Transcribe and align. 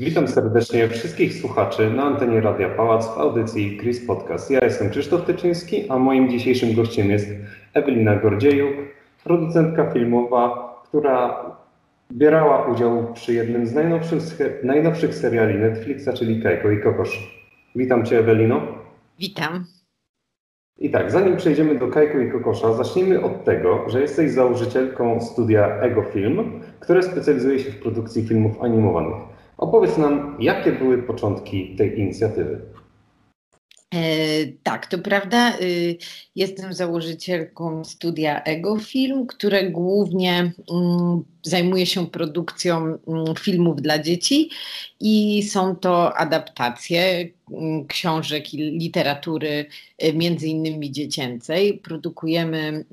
Witam 0.00 0.28
serdecznie 0.28 0.88
wszystkich 0.88 1.34
słuchaczy 1.34 1.90
na 1.90 2.02
antenie 2.02 2.40
Radia 2.40 2.68
Pałac 2.68 3.06
w 3.06 3.18
audycji 3.18 3.78
Chris 3.78 4.06
Podcast. 4.06 4.50
Ja 4.50 4.64
jestem 4.64 4.90
Krzysztof 4.90 5.24
Tyczyński, 5.24 5.90
a 5.90 5.98
moim 5.98 6.30
dzisiejszym 6.30 6.74
gościem 6.74 7.10
jest 7.10 7.28
Ewelina 7.74 8.16
Gordziejuk, 8.16 8.74
producentka 9.24 9.90
filmowa, 9.90 10.74
która 10.88 11.44
bierała 12.12 12.66
udział 12.66 13.12
przy 13.14 13.34
jednym 13.34 13.66
z 13.66 13.74
najnowszych, 13.74 14.22
najnowszych 14.64 15.14
seriali 15.14 15.54
Netflixa, 15.58 16.08
czyli 16.14 16.42
Kajko 16.42 16.70
i 16.70 16.80
Kokosz. 16.80 17.42
Witam 17.76 18.06
Cię 18.06 18.18
Ewelino. 18.18 18.62
Witam. 19.18 19.64
I 20.78 20.90
tak, 20.90 21.10
zanim 21.10 21.36
przejdziemy 21.36 21.78
do 21.78 21.88
Kajku 21.88 22.20
i 22.20 22.30
Kokosza, 22.30 22.72
zacznijmy 22.72 23.22
od 23.22 23.44
tego, 23.44 23.84
że 23.88 24.00
jesteś 24.00 24.30
założycielką 24.30 25.20
studia 25.20 25.80
Ego 25.80 26.02
Film, 26.02 26.60
które 26.80 27.02
specjalizuje 27.02 27.58
się 27.58 27.70
w 27.70 27.82
produkcji 27.82 28.28
filmów 28.28 28.62
animowanych. 28.62 29.39
Opowiedz 29.60 29.98
nam, 29.98 30.36
jakie 30.40 30.72
były 30.72 31.02
początki 31.02 31.76
tej 31.76 31.98
inicjatywy. 31.98 32.60
E, 33.94 34.00
tak, 34.62 34.86
to 34.86 34.98
prawda. 34.98 35.58
Y, 35.60 35.96
jestem 36.34 36.72
założycielką 36.72 37.84
studia 37.84 38.42
Ego 38.42 38.78
Film, 38.78 39.26
które 39.26 39.70
głównie 39.70 40.52
mm, 40.72 41.24
zajmuje 41.42 41.86
się 41.86 42.06
produkcją 42.06 42.76
mm, 42.78 42.98
filmów 43.38 43.82
dla 43.82 43.98
dzieci 43.98 44.50
i 45.00 45.42
są 45.42 45.76
to 45.76 46.16
adaptacje 46.16 47.28
mm, 47.52 47.86
książek 47.86 48.54
i 48.54 48.56
literatury, 48.56 49.66
y, 50.04 50.12
między 50.12 50.48
innymi 50.48 50.92
dziecięcej. 50.92 51.78
Produkujemy 51.78 52.84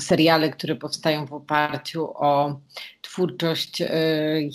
seriale, 0.00 0.50
które 0.50 0.76
powstają 0.76 1.26
w 1.26 1.32
oparciu 1.32 2.08
o 2.14 2.60
twórczość 3.02 3.80
y, 3.80 3.86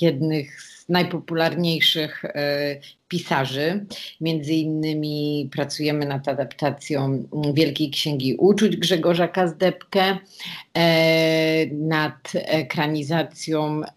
jednych 0.02 0.62
z 0.62 0.79
najpopularniejszych 0.90 2.26
e, 2.26 2.80
pisarzy. 3.08 3.86
Między 4.22 4.54
innymi 4.54 5.50
pracujemy 5.52 6.06
nad 6.06 6.28
adaptacją 6.28 7.28
Wielkiej 7.54 7.92
Księgi 7.92 8.36
Uczuć 8.36 8.78
Grzegorza 8.78 9.28
Kazdepkę, 9.28 10.18
e, 10.74 11.66
nad 11.68 12.32
ekranizacją 12.34 13.82
e, 13.84 13.94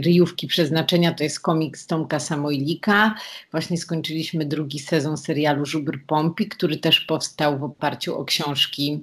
Ryjówki 0.00 0.46
Przeznaczenia, 0.46 1.14
to 1.14 1.24
jest 1.24 1.40
komiks 1.40 1.86
Tomka 1.86 2.20
Samojlika. 2.20 3.14
Właśnie 3.50 3.78
skończyliśmy 3.78 4.44
drugi 4.44 4.78
sezon 4.78 5.16
serialu 5.16 5.66
Żubr 5.66 5.98
Pompi, 6.06 6.48
który 6.48 6.76
też 6.76 7.00
powstał 7.00 7.58
w 7.58 7.64
oparciu 7.64 8.18
o 8.18 8.24
książki 8.24 9.02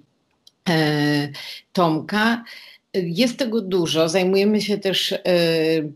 Tomka. 1.74 2.44
Jest 2.94 3.38
tego 3.38 3.62
dużo. 3.62 4.10
Zajmujemy 4.10 4.62
się 4.62 4.78
też 4.78 5.12
y, 5.12 5.18
y, 5.18 5.92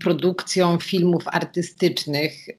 produkcją 0.00 0.78
filmów 0.78 1.22
artystycznych, 1.26 2.48
y, 2.48 2.54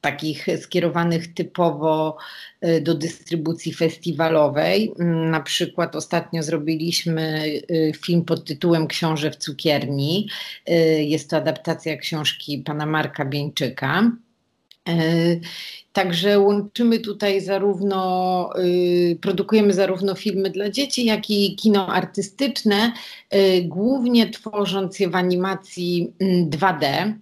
takich 0.00 0.46
skierowanych 0.60 1.34
typowo 1.34 2.16
y, 2.64 2.80
do 2.80 2.94
dystrybucji 2.94 3.74
festiwalowej. 3.74 4.92
Mm, 5.00 5.30
na 5.30 5.40
przykład 5.40 5.96
ostatnio 5.96 6.42
zrobiliśmy 6.42 7.44
film 7.96 8.24
pod 8.24 8.44
tytułem 8.44 8.86
Książę 8.86 9.30
w 9.30 9.36
cukierni. 9.36 10.28
Jest 10.98 11.30
to 11.30 11.36
adaptacja 11.36 11.96
książki 11.96 12.58
pana 12.58 12.86
Marka 12.86 13.24
Bieńczyka. 13.24 14.10
Także 15.96 16.38
łączymy 16.38 16.98
tutaj 16.98 17.40
zarówno, 17.40 18.50
y, 18.58 19.18
produkujemy 19.20 19.72
zarówno 19.72 20.14
filmy 20.14 20.50
dla 20.50 20.70
dzieci, 20.70 21.04
jak 21.04 21.30
i 21.30 21.56
kino 21.56 21.88
artystyczne, 21.88 22.92
y, 23.34 23.62
głównie 23.62 24.30
tworząc 24.30 25.00
je 25.00 25.08
w 25.08 25.14
animacji 25.14 26.12
2D. 26.50 27.12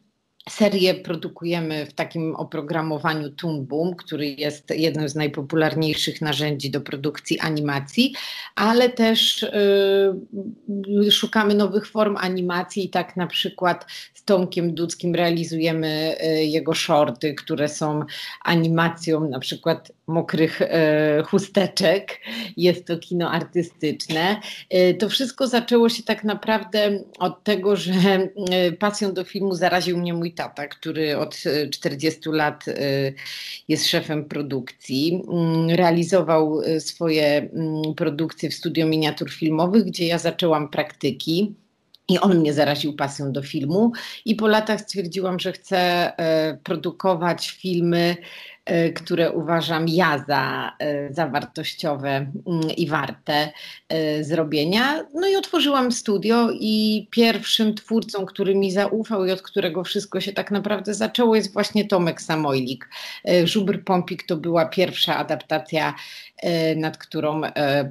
Serię 0.50 0.94
produkujemy 0.94 1.86
w 1.86 1.92
takim 1.92 2.36
oprogramowaniu 2.36 3.30
Toon 3.30 3.66
Boom, 3.66 3.96
który 3.96 4.26
jest 4.26 4.70
jednym 4.70 5.08
z 5.08 5.14
najpopularniejszych 5.14 6.20
narzędzi 6.20 6.70
do 6.70 6.80
produkcji 6.80 7.40
animacji, 7.40 8.14
ale 8.54 8.88
też 8.88 9.42
y, 9.42 11.10
szukamy 11.10 11.54
nowych 11.54 11.86
form 11.86 12.16
animacji 12.16 12.88
tak 12.88 13.16
na 13.16 13.26
przykład 13.26 13.86
z 14.14 14.24
Tomkiem 14.24 14.74
Dudzkim 14.74 15.14
realizujemy 15.14 16.16
y, 16.24 16.44
jego 16.44 16.74
shorty, 16.74 17.34
które 17.34 17.68
są 17.68 18.02
animacją 18.42 19.28
na 19.28 19.38
przykład 19.38 19.92
mokrych 20.06 20.60
y, 20.60 20.66
chusteczek. 21.24 22.20
Jest 22.56 22.86
to 22.86 22.98
kino 22.98 23.30
artystyczne. 23.30 24.40
To 24.98 25.08
wszystko 25.08 25.46
zaczęło 25.46 25.88
się 25.88 26.02
tak 26.02 26.24
naprawdę 26.24 27.00
od 27.18 27.44
tego, 27.44 27.76
że 27.76 27.92
pasją 28.78 29.12
do 29.12 29.24
filmu 29.24 29.54
zaraził 29.54 29.98
mnie 29.98 30.14
mój 30.14 30.33
tata, 30.34 30.68
który 30.68 31.18
od 31.18 31.42
40 31.70 32.20
e, 32.28 32.32
lat 32.32 32.68
e, 32.68 32.74
jest 33.68 33.86
szefem 33.86 34.24
produkcji. 34.24 35.22
Mm, 35.32 35.70
realizował 35.70 36.62
e, 36.62 36.80
swoje 36.80 37.26
mm, 37.26 37.94
produkcje 37.94 38.50
w 38.50 38.54
studio 38.54 38.86
miniatur 38.86 39.30
filmowych, 39.30 39.84
gdzie 39.84 40.06
ja 40.06 40.18
zaczęłam 40.18 40.68
praktyki. 40.68 41.54
I 42.08 42.18
on 42.18 42.38
mnie 42.38 42.52
zaraził 42.52 42.96
pasją 42.96 43.32
do 43.32 43.42
filmu, 43.42 43.92
i 44.24 44.34
po 44.34 44.48
latach 44.48 44.80
stwierdziłam, 44.80 45.40
że 45.40 45.52
chcę 45.52 46.12
produkować 46.62 47.50
filmy 47.50 48.16
E, 48.64 48.92
które 48.92 49.32
uważam 49.32 49.88
ja 49.88 50.24
za, 50.28 50.72
e, 50.78 51.14
za 51.14 51.26
wartościowe 51.26 52.10
mm, 52.10 52.70
i 52.76 52.86
warte 52.86 53.52
e, 53.88 54.24
zrobienia. 54.24 55.04
No 55.14 55.28
i 55.28 55.36
otworzyłam 55.36 55.92
studio 55.92 56.48
i 56.52 57.06
pierwszym 57.10 57.74
twórcą, 57.74 58.26
który 58.26 58.54
mi 58.54 58.72
zaufał 58.72 59.26
i 59.26 59.32
od 59.32 59.42
którego 59.42 59.84
wszystko 59.84 60.20
się 60.20 60.32
tak 60.32 60.50
naprawdę 60.50 60.94
zaczęło 60.94 61.36
jest 61.36 61.52
właśnie 61.52 61.84
Tomek 61.84 62.22
Samojlik. 62.22 62.88
Żubr 63.44 63.84
Pompik 63.84 64.22
to 64.22 64.36
była 64.36 64.66
pierwsza 64.66 65.16
adaptacja 65.16 65.94
nad 66.76 66.98
którą 66.98 67.40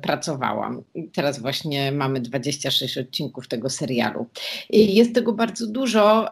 pracowałam. 0.01 0.83
Teraz 1.13 1.39
właśnie 1.39 1.91
mamy 1.91 2.19
26 2.19 2.97
odcinków 2.97 3.47
tego 3.47 3.69
serialu. 3.69 4.25
Jest 4.69 5.15
tego 5.15 5.33
bardzo 5.33 5.67
dużo 5.67 6.27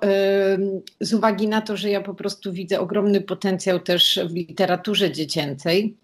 z 1.00 1.14
uwagi 1.14 1.48
na 1.48 1.62
to, 1.62 1.78
że 1.78 1.90
ja 1.90 2.02
po 2.02 2.14
prostu 2.14 2.54
widzę 2.54 2.80
ogromny 2.80 3.22
potencjał 3.22 3.80
też 3.80 4.20
w 4.30 4.36
literaturze 4.36 5.12
dziecięcej. 5.12 5.96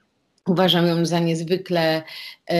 Uważam 0.47 0.87
ją 0.87 1.05
za 1.05 1.19
niezwykle, 1.19 2.03
e, 2.49 2.57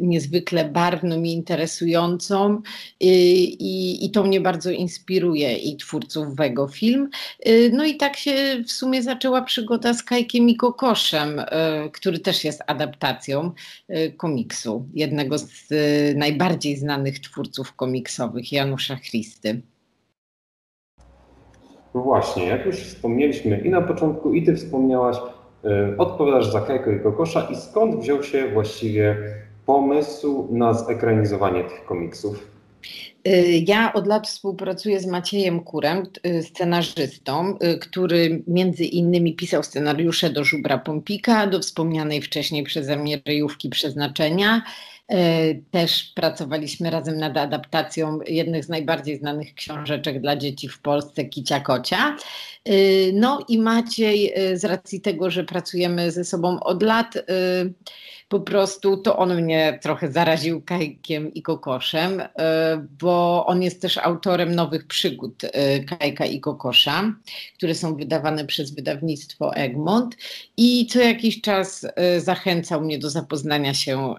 niezwykle 0.00 0.64
barwną 0.64 1.22
i 1.22 1.30
interesującą 1.30 2.62
i, 3.00 3.42
i, 3.44 4.04
i, 4.04 4.10
to 4.10 4.24
mnie 4.24 4.40
bardzo 4.40 4.70
inspiruje 4.70 5.56
i 5.56 5.76
twórców 5.76 6.36
Wego 6.36 6.68
Film. 6.68 7.10
E, 7.40 7.68
no 7.68 7.84
i 7.84 7.96
tak 7.96 8.16
się 8.16 8.62
w 8.66 8.72
sumie 8.72 9.02
zaczęła 9.02 9.42
przygoda 9.42 9.94
z 9.94 10.02
Kajkiem 10.02 10.48
i 10.48 10.56
Kokoszem, 10.56 11.38
e, 11.38 11.44
który 11.92 12.18
też 12.18 12.44
jest 12.44 12.62
adaptacją 12.66 13.52
e, 13.88 14.10
komiksu, 14.10 14.88
jednego 14.94 15.38
z 15.38 15.72
e, 15.72 16.14
najbardziej 16.14 16.76
znanych 16.76 17.20
twórców 17.20 17.72
komiksowych, 17.72 18.52
Janusza 18.52 18.96
Christy. 18.96 19.62
No 21.94 22.02
właśnie, 22.02 22.46
jak 22.46 22.66
już 22.66 22.76
wspomnieliśmy 22.76 23.58
i 23.58 23.70
na 23.70 23.82
początku, 23.82 24.34
i 24.34 24.42
ty 24.42 24.56
wspomniałaś, 24.56 25.16
odpowiadasz 25.98 26.52
za 26.52 26.60
Kajko 26.60 26.90
i 26.90 27.00
Kokosza 27.00 27.48
i 27.50 27.56
skąd 27.56 28.00
wziął 28.00 28.22
się 28.22 28.48
właściwie 28.48 29.16
pomysł 29.66 30.48
na 30.50 30.74
zekranizowanie 30.74 31.64
tych 31.64 31.84
komiksów? 31.84 32.54
Y, 33.28 33.64
ja 33.66 33.92
od 33.92 34.06
lat 34.06 34.28
współpracuję 34.28 35.00
z 35.00 35.06
Maciejem 35.06 35.60
Kurem, 35.60 36.02
y, 36.26 36.42
scenarzystą, 36.42 37.58
który 37.80 38.42
między 38.46 38.84
innymi 38.84 39.34
pisał 39.34 39.62
scenariusze 39.62 40.30
do 40.30 40.44
Żubra 40.44 40.78
Pompika, 40.78 41.46
do 41.46 41.60
wspomnianej 41.60 42.22
wcześniej 42.22 42.62
przeze 42.62 42.96
mnie 42.96 43.20
Ryjówki 43.26 43.68
Przeznaczenia. 43.68 44.62
Też 45.70 46.12
pracowaliśmy 46.14 46.90
razem 46.90 47.18
nad 47.18 47.36
adaptacją 47.36 48.18
jednych 48.26 48.64
z 48.64 48.68
najbardziej 48.68 49.18
znanych 49.18 49.54
książeczek 49.54 50.20
dla 50.20 50.36
dzieci 50.36 50.68
w 50.68 50.80
Polsce, 50.80 51.24
Kicia 51.24 51.60
Kocia. 51.60 52.16
No 53.12 53.44
i 53.48 53.58
Maciej, 53.58 54.34
z 54.54 54.64
racji 54.64 55.00
tego, 55.00 55.30
że 55.30 55.44
pracujemy 55.44 56.10
ze 56.10 56.24
sobą 56.24 56.60
od 56.60 56.82
lat, 56.82 57.14
po 58.28 58.40
prostu 58.40 58.96
to 58.96 59.16
on 59.16 59.42
mnie 59.42 59.78
trochę 59.82 60.12
zaraził 60.12 60.62
Kajkiem 60.62 61.34
i 61.34 61.42
Kokoszem, 61.42 62.20
e, 62.20 62.86
bo 63.00 63.46
on 63.46 63.62
jest 63.62 63.82
też 63.82 63.98
autorem 63.98 64.54
nowych 64.54 64.86
przygód 64.86 65.44
e, 65.44 65.84
Kajka 65.84 66.26
i 66.26 66.40
Kokosza, 66.40 67.14
które 67.56 67.74
są 67.74 67.96
wydawane 67.96 68.44
przez 68.44 68.74
wydawnictwo 68.74 69.54
Egmont 69.54 70.16
i 70.56 70.86
co 70.86 71.00
jakiś 71.00 71.40
czas 71.40 71.86
e, 71.96 72.20
zachęcał 72.20 72.80
mnie 72.80 72.98
do 72.98 73.10
zapoznania 73.10 73.74
się 73.74 74.14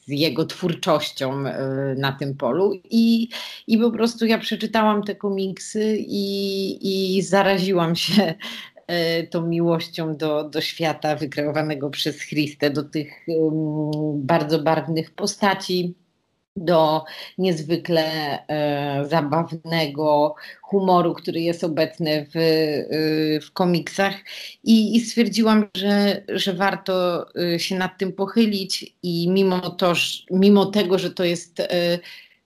z 0.00 0.08
jego 0.08 0.46
twórczością 0.46 1.44
na 1.96 2.12
tym 2.12 2.36
polu. 2.36 2.80
I, 2.90 3.28
I 3.66 3.78
po 3.78 3.90
prostu 3.90 4.26
ja 4.26 4.38
przeczytałam 4.38 5.02
te 5.02 5.14
komiksy 5.14 5.96
i, 5.98 7.16
i 7.16 7.22
zaraziłam 7.22 7.96
się 7.96 8.34
tą 9.30 9.46
miłością 9.46 10.16
do, 10.16 10.48
do 10.48 10.60
świata 10.60 11.16
wykreowanego 11.16 11.90
przez 11.90 12.18
Christę, 12.26 12.70
do 12.70 12.82
tych 12.82 13.26
bardzo 14.14 14.58
barwnych 14.58 15.10
postaci. 15.10 15.94
do 16.56 17.04
niezwykle 17.38 18.04
e, 18.48 19.04
zabawnego 19.08 20.34
humoru, 20.62 21.14
który 21.14 21.40
jest 21.40 21.64
obecny 21.64 22.26
w, 22.34 22.36
e, 22.36 23.40
w 23.40 23.52
komiksach 23.52 24.14
I, 24.64 24.96
i, 24.96 25.00
stwierdziłam, 25.00 25.68
że, 25.76 26.22
że 26.28 26.52
warto 26.54 27.26
e, 27.54 27.58
się 27.58 27.76
nad 27.76 27.98
tym 27.98 28.12
pochylić 28.12 28.96
i 29.02 29.28
mimo, 29.30 29.70
to, 29.70 29.92
mimo 30.30 30.66
tego, 30.66 30.98
że 30.98 31.10
to 31.10 31.24
jest 31.24 31.60
e, 31.60 31.98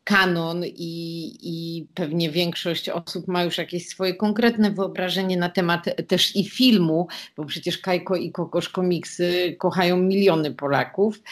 kanon 0.05 0.65
i, 0.65 1.37
i 1.43 1.87
pewnie 1.95 2.31
większość 2.31 2.89
osób 2.89 3.29
ma 3.29 3.45
już 3.45 3.59
jakieś 3.59 3.89
swoje 3.89 4.15
konkretne 4.15 4.71
wyobrażenie 4.71 5.37
na 5.37 5.49
temat 5.49 5.85
też 6.09 6.37
i 6.37 6.45
filmu, 6.45 7.09
bo 7.37 7.45
przecież 7.45 7.79
Kajko 7.79 8.17
i 8.17 8.33
Kokosz 8.33 8.69
komiksy 8.69 9.57
kochają 9.59 9.97
miliony 9.97 10.55
Polaków, 10.55 11.23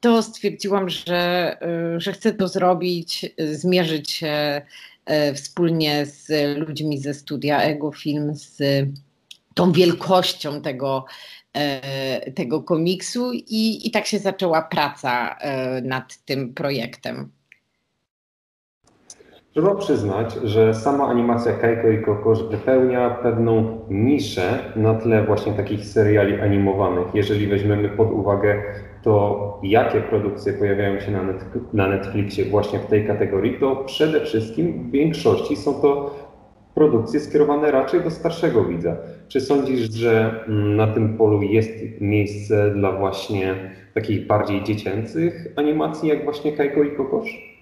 to 0.00 0.22
stwierdziłam, 0.22 0.88
że, 0.88 1.56
y, 1.96 2.00
że 2.00 2.12
chcę 2.12 2.32
to 2.32 2.48
zrobić, 2.48 3.26
zmierzyć 3.38 4.10
się 4.10 4.62
y, 5.30 5.34
wspólnie 5.34 6.06
z 6.06 6.28
ludźmi 6.58 6.98
ze 6.98 7.14
studia 7.14 7.62
Ego 7.62 7.92
Film, 7.92 8.34
z 8.34 8.62
tą 9.54 9.72
wielkością 9.72 10.62
tego, 10.62 11.04
y, 12.26 12.32
tego 12.32 12.62
komiksu 12.62 13.32
i, 13.32 13.86
i 13.88 13.90
tak 13.90 14.06
się 14.06 14.18
zaczęła 14.18 14.62
praca 14.62 15.38
nad 15.82 16.24
tym 16.24 16.54
projektem. 16.54 17.30
Trzeba 19.52 19.74
przyznać, 19.74 20.34
że 20.44 20.74
sama 20.74 21.06
animacja 21.06 21.52
Kajko 21.52 21.88
i 21.88 22.02
Kokosz 22.02 22.42
wypełnia 22.42 23.10
pewną 23.10 23.80
niszę 23.90 24.58
na 24.76 24.94
tle 24.94 25.24
właśnie 25.26 25.52
takich 25.52 25.84
seriali 25.84 26.40
animowanych. 26.40 27.06
Jeżeli 27.14 27.46
weźmiemy 27.46 27.88
pod 27.88 28.12
uwagę 28.12 28.62
to, 29.02 29.60
jakie 29.62 30.00
produkcje 30.00 30.52
pojawiają 30.52 31.00
się 31.00 31.12
na 31.72 31.88
Netflixie 31.88 32.44
właśnie 32.44 32.78
w 32.78 32.86
tej 32.86 33.06
kategorii, 33.06 33.60
to 33.60 33.76
przede 33.76 34.20
wszystkim 34.20 34.72
w 34.72 34.90
większości 34.90 35.56
są 35.56 35.74
to 35.74 36.16
produkcje 36.74 37.20
skierowane 37.20 37.70
raczej 37.70 38.00
do 38.00 38.10
starszego 38.10 38.64
widza. 38.64 38.96
Czy 39.28 39.40
sądzisz, 39.40 39.94
że 39.94 40.44
mm, 40.48 40.76
na 40.76 40.86
tym 40.86 41.16
polu 41.16 41.42
jest 41.42 42.00
miejsce 42.00 42.70
dla 42.70 42.92
właśnie 42.92 43.54
takich 43.94 44.26
bardziej 44.26 44.64
dziecięcych 44.64 45.46
animacji, 45.56 46.08
jak 46.08 46.24
właśnie 46.24 46.52
Kajko 46.52 46.82
i 46.82 46.96
Kokosz? 46.96 47.52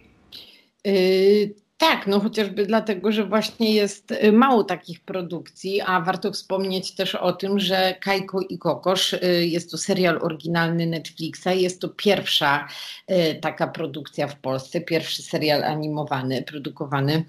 Yy, 0.85 1.60
tak, 1.81 2.07
no 2.07 2.21
chociażby 2.21 2.67
dlatego, 2.67 3.13
że 3.13 3.25
właśnie 3.25 3.75
jest 3.75 4.13
y, 4.13 4.33
mało 4.33 4.65
takich 4.65 5.01
produkcji, 5.01 5.81
a 5.81 6.01
warto 6.01 6.33
wspomnieć 6.33 6.95
też 6.95 7.15
o 7.15 7.33
tym, 7.33 7.59
że 7.59 7.95
Kajko 8.01 8.41
i 8.41 8.59
Kokosz 8.59 9.13
y, 9.13 9.47
jest 9.47 9.71
to 9.71 9.79
serial 9.79 10.19
oryginalny 10.23 10.87
Netflixa, 10.87 11.47
jest 11.55 11.81
to 11.81 11.89
pierwsza 11.89 12.69
y, 13.11 13.35
taka 13.41 13.67
produkcja 13.67 14.29
w 14.29 14.39
Polsce, 14.39 14.81
pierwszy 14.81 15.23
serial 15.23 15.65
animowany, 15.65 16.43
produkowany 16.43 17.25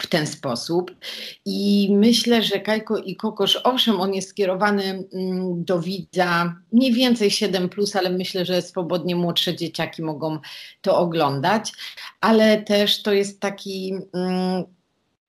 w 0.00 0.06
ten 0.06 0.26
sposób. 0.26 0.96
I 1.44 1.88
myślę, 1.92 2.42
że 2.42 2.60
Kajko 2.60 2.98
i 2.98 3.16
Kokosz, 3.16 3.60
owszem, 3.64 4.00
on 4.00 4.14
jest 4.14 4.28
skierowany 4.28 5.04
mm, 5.12 5.64
do 5.64 5.80
widza 5.80 6.54
mniej 6.72 6.92
więcej 6.92 7.30
7, 7.30 7.68
ale 7.94 8.10
myślę, 8.10 8.44
że 8.44 8.62
swobodnie 8.62 9.16
młodsze 9.16 9.56
dzieciaki 9.56 10.02
mogą 10.02 10.38
to 10.80 10.98
oglądać, 10.98 11.72
ale 12.20 12.62
też 12.62 13.02
to 13.02 13.12
jest 13.12 13.40
taki 13.40 13.94
mm, 14.14 14.64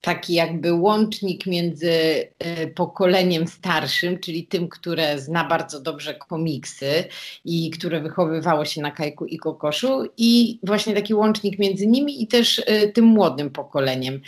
taki 0.06 0.34
jakby 0.34 0.74
łącznik 0.74 1.46
między 1.46 1.92
e, 2.40 2.68
pokoleniem 2.68 3.48
starszym, 3.48 4.20
czyli 4.20 4.48
tym, 4.48 4.70
które 4.70 5.20
zna 5.20 5.44
bardzo 5.48 5.82
dobrze 5.82 6.14
komiksy 6.14 7.04
i 7.46 7.70
które 7.70 8.02
wychowywało 8.02 8.66
się 8.66 8.82
na 8.82 8.92
Kajku 8.92 9.26
i 9.26 9.38
Kokoszu 9.38 10.06
i 10.18 10.60
właśnie 10.64 10.94
taki 10.94 11.14
łącznik 11.14 11.60
między 11.60 11.88
nimi 11.88 12.24
i 12.24 12.28
też 12.28 12.62
e, 12.66 12.88
tym 12.88 13.06
młodym 13.06 13.50
pokoleniem. 13.50 14.22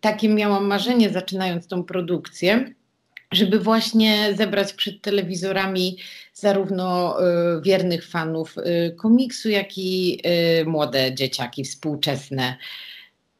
Takie 0.00 0.28
miałam 0.28 0.66
marzenie 0.66 1.10
zaczynając 1.10 1.66
tą 1.66 1.84
produkcję 1.84 2.74
żeby 3.32 3.58
właśnie 3.58 4.34
zebrać 4.36 4.72
przed 4.72 5.02
telewizorami 5.02 5.96
zarówno 6.34 7.16
wiernych 7.62 8.08
fanów 8.08 8.56
komiksu, 8.96 9.48
jak 9.48 9.78
i 9.78 10.22
młode 10.66 11.14
dzieciaki 11.14 11.64
współczesne 11.64 12.56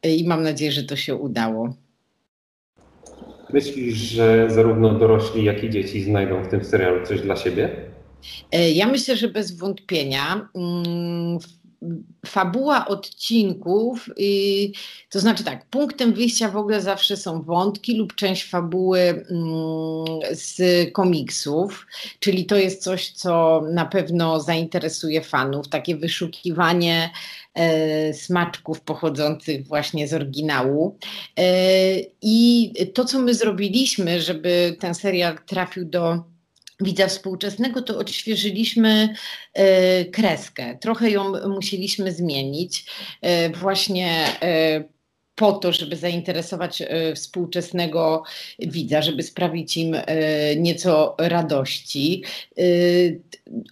i 0.09 0.27
mam 0.27 0.43
nadzieję, 0.43 0.71
że 0.71 0.83
to 0.83 0.95
się 0.95 1.15
udało. 1.15 1.73
Myślisz, 3.53 3.95
że 3.95 4.47
zarówno 4.49 4.93
dorośli, 4.93 5.43
jak 5.43 5.63
i 5.63 5.69
dzieci 5.69 6.03
znajdą 6.03 6.43
w 6.43 6.47
tym 6.47 6.63
serialu 6.63 7.05
coś 7.05 7.21
dla 7.21 7.35
siebie? 7.35 7.69
E, 8.51 8.71
ja 8.71 8.87
myślę, 8.87 9.15
że 9.15 9.27
bez 9.27 9.57
wątpienia. 9.57 10.49
Mm, 10.55 11.39
fabuła 12.25 12.87
odcinków, 12.87 14.09
to 15.09 15.19
znaczy 15.19 15.43
tak, 15.43 15.65
punktem 15.65 16.13
wyjścia 16.13 16.49
w 16.49 16.57
ogóle 16.57 16.81
zawsze 16.81 17.17
są 17.17 17.41
wątki 17.41 17.97
lub 17.97 18.15
część 18.15 18.49
fabuły 18.49 18.99
mm, 18.99 19.25
z 20.31 20.61
komiksów, 20.93 21.87
czyli 22.19 22.45
to 22.45 22.55
jest 22.55 22.83
coś, 22.83 23.11
co 23.11 23.61
na 23.73 23.85
pewno 23.85 24.39
zainteresuje 24.39 25.21
fanów, 25.21 25.67
takie 25.67 25.95
wyszukiwanie 25.95 27.09
e, 27.53 28.13
smaczków 28.13 28.81
pochodzących 28.81 29.67
właśnie 29.67 30.07
z 30.07 30.13
oryginału. 30.13 30.97
E, 31.39 31.45
I 32.21 32.71
to, 32.93 33.05
co 33.05 33.19
my 33.19 33.33
zrobiliśmy, 33.33 34.21
żeby 34.21 34.75
ten 34.79 34.95
serial 34.95 35.37
trafił 35.45 35.85
do 35.85 36.32
widza 36.83 37.07
współczesnego, 37.07 37.81
to 37.81 37.97
odświeżyliśmy 37.97 39.15
e, 39.53 40.05
kreskę. 40.05 40.77
Trochę 40.77 41.09
ją 41.09 41.49
musieliśmy 41.49 42.11
zmienić. 42.11 42.85
E, 43.21 43.49
właśnie 43.49 44.25
e, 44.41 44.83
po 45.35 45.51
to, 45.51 45.71
żeby 45.71 45.95
zainteresować 45.95 46.83
współczesnego 47.15 48.23
widza, 48.59 49.01
żeby 49.01 49.23
sprawić 49.23 49.77
im 49.77 49.95
nieco 50.57 51.15
radości. 51.17 52.23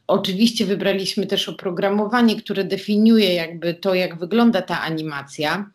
Oczywiście 0.08 0.66
wybraliśmy 0.66 1.28
też 1.28 1.50
oprogramowanie, 1.50 2.36
które 2.36 2.64
definiuje 2.64 3.34
jakby 3.34 3.74
to, 3.74 3.94
jak 3.94 4.20
wygląda 4.20 4.62
ta 4.62 4.82
animacja. 4.82 5.72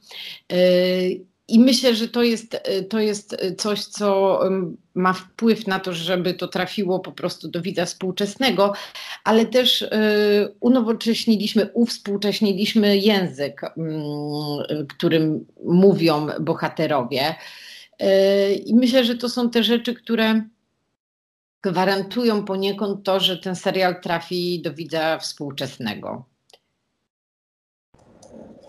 I 1.48 1.58
myślę, 1.58 1.94
że 1.94 2.08
to 2.08 2.22
jest, 2.22 2.62
to 2.88 3.00
jest 3.00 3.37
coś, 3.58 3.84
co 3.84 4.40
ma 4.94 5.12
wpływ 5.12 5.66
na 5.66 5.81
to, 5.81 5.93
żeby 5.93 6.34
to 6.34 6.48
trafiło 6.48 7.00
po 7.00 7.12
prostu 7.12 7.48
do 7.48 7.62
widza 7.62 7.87
współczesnego, 7.87 8.72
ale 9.25 9.46
też 9.46 9.82
y, 9.82 9.88
unowocześniliśmy, 10.60 11.70
uwspółcześniliśmy 11.75 12.98
język, 12.98 13.62
y, 13.62 14.87
którym 14.87 15.46
mówią 15.64 16.26
bohaterowie. 16.40 17.34
I 18.66 18.75
myślę, 18.75 19.04
że 19.04 19.14
to 19.14 19.28
są 19.28 19.50
te 19.50 19.64
rzeczy, 19.64 19.94
które 19.94 20.42
gwarantują 21.62 22.44
poniekąd 22.44 23.04
to, 23.04 23.21
że 23.21 23.37
ten 23.37 23.56
serial 23.56 24.00
trafi 24.00 24.62
do 24.62 24.75
widza 24.75 25.18
współczesnego. 25.18 26.36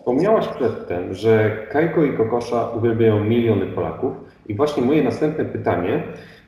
Wspomniałaś 0.07 0.47
przedtem, 0.47 1.13
że 1.13 1.57
Kajko 1.71 2.03
i 2.03 2.17
Kokosza 2.17 2.69
uwielbiają 2.77 3.23
miliony 3.23 3.65
Polaków 3.65 4.13
i 4.47 4.55
właśnie 4.55 4.83
moje 4.83 5.03
następne 5.03 5.45
pytanie 5.45 6.03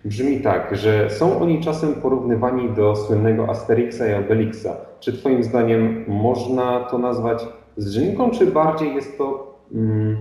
brzmi 0.06 0.42
tak, 0.42 0.76
że 0.78 1.10
są 1.10 1.40
oni 1.42 1.62
czasem 1.62 1.94
porównywani 1.94 2.70
do 2.70 2.96
słynnego 2.96 3.50
Asterixa 3.50 4.02
i 4.12 4.14
Obelixa. 4.14 4.68
Czy 5.00 5.14
Twoim 5.14 5.44
zdaniem 5.44 6.06
można 6.08 6.80
to 6.80 6.98
nazwać 6.98 7.48
zrzynką, 7.78 8.32
czy 8.32 8.46
bardziej 8.46 8.96
jest 8.96 9.18
to 9.18 9.58
mm, 9.74 10.18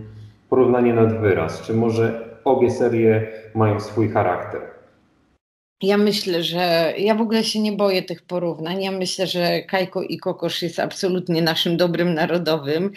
porównanie 0.50 0.94
nad 0.94 1.20
wyraz? 1.20 1.62
Czy 1.62 1.74
może 1.74 2.28
obie 2.44 2.70
serie 2.70 3.26
mają 3.54 3.80
swój 3.80 4.08
charakter? 4.08 4.60
Ja 5.82 5.96
myślę, 5.96 6.42
że 6.42 6.94
ja 6.98 7.14
w 7.14 7.20
ogóle 7.20 7.44
się 7.44 7.60
nie 7.60 7.72
boję 7.72 8.02
tych 8.02 8.22
porównań. 8.22 8.82
Ja 8.82 8.90
myślę, 8.90 9.26
że 9.26 9.62
Kajko 9.62 10.02
i 10.02 10.18
Kokosz 10.18 10.62
jest 10.62 10.78
absolutnie 10.78 11.42
naszym 11.42 11.76
dobrym 11.76 12.14
narodowym 12.14 12.92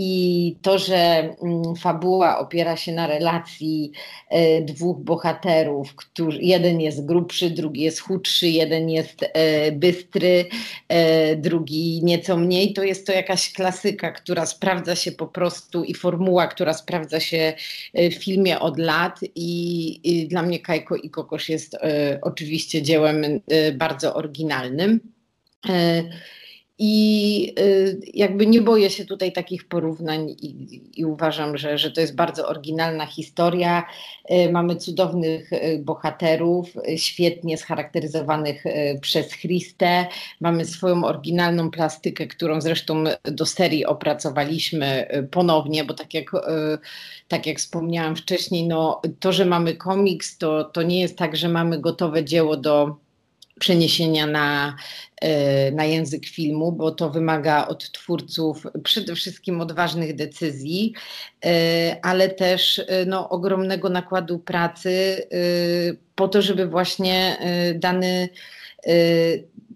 i 0.00 0.56
to, 0.62 0.78
że 0.78 0.96
mm, 0.96 1.76
fabuła 1.76 2.38
opiera 2.38 2.76
się 2.76 2.92
na 2.92 3.06
relacji 3.06 3.92
e, 4.28 4.62
dwóch 4.62 4.98
bohaterów, 4.98 5.94
którzy, 5.94 6.38
jeden 6.42 6.80
jest 6.80 7.06
grubszy, 7.06 7.50
drugi 7.50 7.80
jest 7.80 8.00
chudszy, 8.00 8.48
jeden 8.48 8.90
jest 8.90 9.22
e, 9.22 9.72
bystry, 9.72 10.44
e, 10.88 11.36
drugi 11.36 12.00
nieco 12.04 12.36
mniej, 12.36 12.72
to 12.72 12.82
jest 12.82 13.06
to 13.06 13.12
jakaś 13.12 13.52
klasyka, 13.52 14.12
która 14.12 14.46
sprawdza 14.46 14.96
się 14.96 15.12
po 15.12 15.26
prostu 15.26 15.84
i 15.84 15.94
formuła, 15.94 16.46
która 16.46 16.72
sprawdza 16.72 17.20
się 17.20 17.54
w 17.94 18.14
filmie 18.14 18.60
od 18.60 18.78
lat 18.78 19.20
i, 19.34 20.00
i 20.04 20.28
dla 20.28 20.42
mnie 20.42 20.58
Kajko 20.58 20.96
i 20.96 21.10
Kokosz 21.10 21.48
jest 21.48 21.76
oczywiście 22.22 22.82
dziełem 22.82 23.40
bardzo 23.74 24.14
oryginalnym. 24.14 25.00
I 26.80 27.54
y, 27.58 28.00
jakby 28.14 28.46
nie 28.46 28.60
boję 28.60 28.90
się 28.90 29.04
tutaj 29.04 29.32
takich 29.32 29.68
porównań 29.68 30.30
i, 30.30 30.80
i, 31.00 31.04
uważam, 31.04 31.56
że, 31.56 31.78
że 31.78 31.90
to 31.90 32.00
jest 32.00 32.14
bardzo 32.14 32.48
oryginalna 32.48 33.06
historia. 33.06 33.84
Y, 34.30 34.52
mamy 34.52 34.76
cudownych 34.76 35.52
y, 35.52 35.80
bohaterów, 35.84 36.74
świetnie 36.96 37.58
scharakteryzowanych 37.58 38.64
przez 39.00 39.28
Christę. 39.28 40.06
Mamy 40.40 40.64
swoją 40.64 41.04
oryginalną 41.04 41.70
plastykę, 41.70 42.26
którą 42.26 42.60
zresztą 42.60 43.04
do 43.24 43.46
serii 43.46 43.86
opracowaliśmy 43.86 45.08
ponownie, 45.30 45.84
bo 45.84 45.94
tak 45.94 46.14
jak, 46.14 46.30
tak 47.28 47.46
jak 47.46 47.58
wspomniałam 47.58 48.16
wcześniej, 48.16 48.68
no, 48.68 49.00
to, 49.20 49.32
że 49.32 49.44
mamy 49.44 49.74
komiks, 49.74 50.38
to, 50.38 50.64
to 50.64 50.82
nie 50.82 51.00
jest 51.00 51.18
tak, 51.18 51.36
że 51.36 51.48
mamy 51.48 51.78
gotowe 51.80 52.24
dzieło 52.24 52.56
do 52.56 52.96
przeniesienia 53.58 54.26
na, 54.26 54.76
e, 55.20 55.70
na 55.72 55.84
język 55.84 56.26
filmu, 56.26 56.72
bo 56.72 56.90
to 56.90 57.10
wymaga 57.10 57.66
od 57.66 57.92
twórców 57.92 58.66
przede 58.84 59.14
wszystkim 59.14 59.60
odważnych 59.60 60.16
decyzji, 60.16 60.92
e, 61.44 61.96
ale 62.02 62.28
też 62.28 62.78
e, 62.78 63.04
no, 63.06 63.28
ogromnego 63.28 63.88
nakładu 63.88 64.38
pracy 64.38 64.88
po 66.14 66.28
to, 66.28 66.42
żeby 66.42 66.66
właśnie 66.66 67.38
dany 67.74 68.28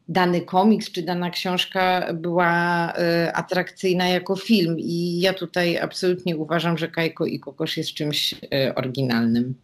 dany 0.09 0.41
komiks 0.41 0.91
czy 0.93 1.03
dana 1.03 1.31
książka 1.31 2.12
była 2.15 2.93
atrakcyjna 3.35 4.09
jako 4.09 4.37
film. 4.37 4.77
I 4.79 5.21
ja 5.21 5.35
tutaj 5.35 5.79
absolutnie 5.79 6.37
uważam, 6.37 6.79
że 6.79 6.89
Kajko 6.89 7.27
i 7.27 7.41
Kokosz 7.41 7.77
jest 7.77 7.95
czymś 7.95 8.35
oryginalnym. 8.75 9.55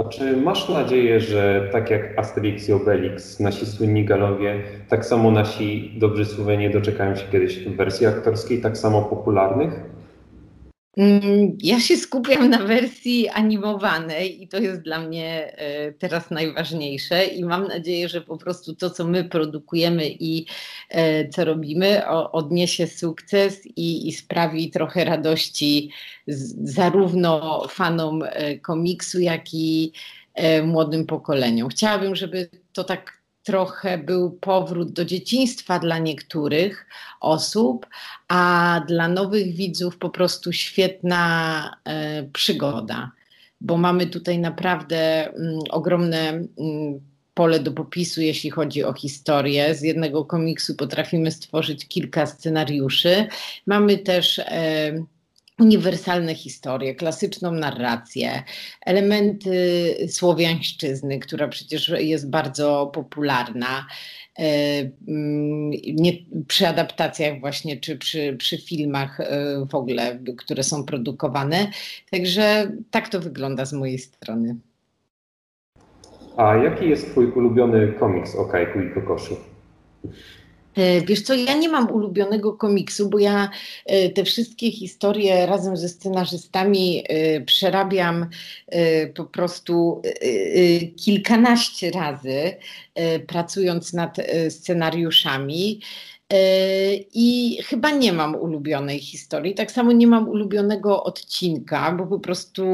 A 0.00 0.04
czy 0.08 0.36
masz 0.36 0.68
nadzieję, 0.68 1.20
że 1.20 1.68
tak 1.72 1.90
jak 1.90 2.18
Asterix 2.18 2.68
i 2.68 2.72
Obelix, 2.72 3.40
nasi 3.40 3.66
słynni 3.66 4.04
galowie, 4.04 4.62
tak 4.88 5.06
samo 5.06 5.30
nasi 5.30 5.92
dobrzy 5.98 6.24
Słowenie 6.24 6.70
doczekają 6.70 7.16
się 7.16 7.24
kiedyś 7.32 7.64
wersji 7.64 8.06
aktorskiej 8.06 8.60
tak 8.60 8.78
samo 8.78 9.02
popularnych? 9.02 9.80
Mm, 11.00 11.56
ja 11.62 11.80
się 11.80 11.96
skupiam 11.96 12.50
na 12.50 12.58
wersji 12.58 13.28
animowanej 13.28 14.42
i 14.42 14.48
to 14.48 14.58
jest 14.58 14.82
dla 14.82 15.00
mnie 15.00 15.56
e, 15.56 15.92
teraz 15.92 16.30
najważniejsze 16.30 17.24
i 17.24 17.44
mam 17.44 17.68
nadzieję, 17.68 18.08
że 18.08 18.20
po 18.20 18.36
prostu 18.36 18.74
to, 18.74 18.90
co 18.90 19.04
my 19.04 19.24
produkujemy 19.24 20.08
i 20.08 20.46
e, 20.88 21.28
co 21.28 21.44
robimy, 21.44 22.08
odniesie 22.32 22.86
sukces 22.86 23.60
i, 23.76 24.12
sprawi 24.12 24.70
trochę 24.70 25.04
radości 25.04 25.90
zarówno 26.62 27.66
fanom 27.68 28.22
e, 28.22 28.58
komiksu, 28.58 29.20
jak 29.20 29.54
i 29.54 29.92
młodym 30.64 31.06
pokoleniom. 31.06 31.68
Chciałabym, 31.68 32.16
żeby 32.16 32.48
to 32.72 32.84
tak 32.84 33.19
trochę 33.42 33.98
był 33.98 34.30
powrót 34.30 34.92
do 34.92 35.04
dzieciństwa 35.04 35.78
dla 35.78 35.98
niektórych 35.98 36.86
osób, 37.20 37.86
a 38.28 38.84
dla 38.88 39.08
nowych 39.08 39.54
widzów 39.54 39.98
po 39.98 40.10
prostu 40.10 40.52
świetna 40.52 41.76
e, 41.84 42.22
przygoda, 42.32 43.10
bo 43.60 43.76
mamy 43.76 44.06
tutaj 44.06 44.38
naprawdę 44.38 45.28
mm, 45.28 45.58
ogromne 45.70 46.28
mm, 46.28 47.00
pole 47.34 47.60
do 47.60 47.72
popisu, 47.72 48.20
jeśli 48.20 48.50
chodzi 48.50 48.84
o 48.84 48.92
historię. 48.92 49.74
Z 49.74 49.82
jednego 49.82 50.24
komiksu 50.24 50.74
potrafimy 50.74 51.30
stworzyć 51.30 51.88
kilka 51.88 52.26
scenariuszy. 52.26 53.26
Mamy 53.66 53.98
też 53.98 54.38
e, 54.38 54.92
uniwersalne 55.60 56.34
historie, 56.34 56.94
klasyczną 56.94 57.52
narrację, 57.52 58.42
elementy 58.86 59.94
słowiańszczyzny, 60.08 61.18
która 61.18 61.48
przecież 61.48 61.92
jest 61.98 62.30
bardzo 62.30 62.90
popularna. 62.94 63.86
E, 64.38 64.42
mm, 65.08 65.70
nie, 65.94 66.12
przy 66.48 66.68
adaptacjach 66.68 67.40
właśnie, 67.40 67.76
czy 67.76 67.98
przy, 67.98 68.36
przy 68.38 68.58
filmach 68.58 69.20
e, 69.20 69.66
w 69.70 69.74
ogóle, 69.74 70.18
które 70.38 70.62
są 70.62 70.84
produkowane. 70.84 71.70
Także 72.10 72.72
tak 72.90 73.08
to 73.08 73.20
wygląda 73.20 73.64
z 73.64 73.72
mojej 73.72 73.98
strony. 73.98 74.56
A 76.36 76.56
jaki 76.56 76.88
jest 76.88 77.10
Twój 77.10 77.26
ulubiony 77.26 77.92
komiks 77.92 78.36
o 78.36 78.44
Kajku 78.44 78.80
i 78.80 78.90
Kokoszu? 78.90 79.36
E, 80.76 81.00
wiesz 81.00 81.22
co, 81.22 81.34
ja 81.34 81.54
nie 81.54 81.68
mam 81.68 81.90
ulubionego 81.90 82.52
komiksu, 82.52 83.08
bo 83.08 83.18
ja 83.18 83.50
e, 83.86 84.10
te 84.10 84.24
wszystkie 84.24 84.70
historie 84.70 85.46
razem 85.46 85.76
ze 85.76 85.88
scenarzystami 85.88 87.04
e, 87.08 87.40
przerabiam 87.40 88.26
po 89.14 89.24
prostu 89.24 90.02
kilkanaście 90.96 91.90
razy, 91.90 92.56
pracując 93.26 93.92
nad 93.92 94.16
scenariuszami. 94.50 95.80
I 97.14 97.58
chyba 97.64 97.90
nie 97.90 98.12
mam 98.12 98.34
ulubionej 98.34 98.98
historii. 98.98 99.54
Tak 99.54 99.72
samo 99.72 99.92
nie 99.92 100.06
mam 100.06 100.28
ulubionego 100.28 101.04
odcinka, 101.04 101.92
bo 101.92 102.06
po 102.06 102.18
prostu 102.18 102.64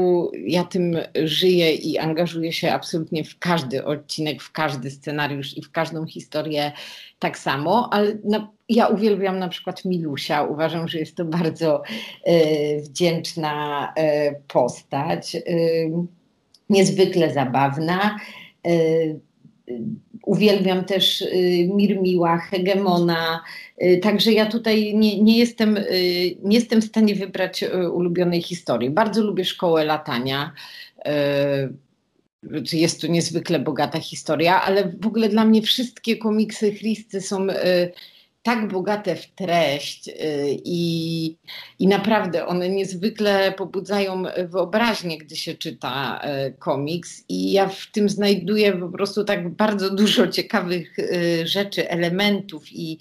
ja 0.45 0.63
tym 0.63 0.97
żyję 1.23 1.75
i 1.75 1.97
angażuję 1.97 2.53
się 2.53 2.71
absolutnie 2.71 3.23
w 3.23 3.39
każdy 3.39 3.85
odcinek, 3.85 4.43
w 4.43 4.51
każdy 4.51 4.91
scenariusz 4.91 5.57
i 5.57 5.61
w 5.61 5.71
każdą 5.71 6.05
historię 6.05 6.71
tak 7.19 7.37
samo, 7.37 7.89
ale 7.91 8.17
na, 8.23 8.51
ja 8.69 8.87
uwielbiam 8.87 9.39
na 9.39 9.49
przykład 9.49 9.85
Milusia. 9.85 10.43
Uważam, 10.43 10.87
że 10.87 10.99
jest 10.99 11.15
to 11.15 11.25
bardzo 11.25 11.83
e, 12.23 12.81
wdzięczna 12.81 13.93
e, 13.95 14.35
postać, 14.47 15.35
e, 15.35 15.41
niezwykle 16.69 17.33
zabawna. 17.33 18.19
E, 19.69 19.73
uwielbiam 20.25 20.85
też 20.85 21.21
e, 21.21 21.27
Mirmiła, 21.67 22.37
Hegemona. 22.37 23.43
E, 23.77 23.97
także 23.97 24.31
ja 24.31 24.45
tutaj 24.45 24.95
nie, 24.95 25.21
nie, 25.21 25.37
jestem, 25.37 25.79
nie 26.43 26.57
jestem 26.57 26.81
w 26.81 26.85
stanie 26.85 27.15
wybrać 27.15 27.63
ulubionej 27.93 28.41
historii. 28.41 28.89
Bardzo 28.89 29.23
lubię 29.23 29.45
szkołę 29.45 29.85
latania 29.85 30.53
jest 32.73 33.01
to 33.01 33.07
niezwykle 33.07 33.59
bogata 33.59 33.99
historia, 33.99 34.61
ale 34.61 34.91
w 35.01 35.07
ogóle 35.07 35.29
dla 35.29 35.45
mnie 35.45 35.61
wszystkie 35.61 36.17
komiksy 36.17 36.71
Christy 36.71 37.21
są 37.21 37.49
y, 37.49 37.53
tak 38.47 38.67
bogate 38.67 39.15
w 39.15 39.27
treść 39.27 40.07
y, 40.07 40.13
i, 40.65 41.37
i 41.79 41.87
naprawdę 41.87 42.45
one 42.45 42.69
niezwykle 42.69 43.51
pobudzają 43.51 44.23
wyobraźnię, 44.49 45.17
gdy 45.17 45.35
się 45.35 45.53
czyta 45.53 46.21
y, 46.47 46.53
komiks 46.59 47.23
i 47.29 47.51
ja 47.51 47.69
w 47.69 47.91
tym 47.91 48.09
znajduję 48.09 48.73
po 48.73 48.89
prostu 48.89 49.23
tak 49.23 49.49
bardzo 49.49 49.89
dużo 49.95 50.27
ciekawych 50.27 50.97
rzeczy, 51.43 51.89
elementów 51.89 52.71
i, 52.71 52.99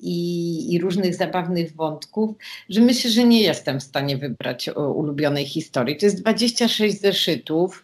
i, 0.00 0.74
i, 0.74 0.78
różnych 0.78 1.14
zabawnych 1.14 1.74
wątków, 1.76 2.36
że 2.68 2.80
myślę, 2.80 3.10
że 3.10 3.24
nie 3.24 3.42
jestem 3.42 3.80
w 3.80 3.82
stanie 3.82 4.16
wybrać 4.16 4.70
ulubionej 4.94 5.44
historii. 5.44 5.96
To 5.96 6.06
jest 6.06 6.20
26 6.20 7.00
zeszytów. 7.00 7.82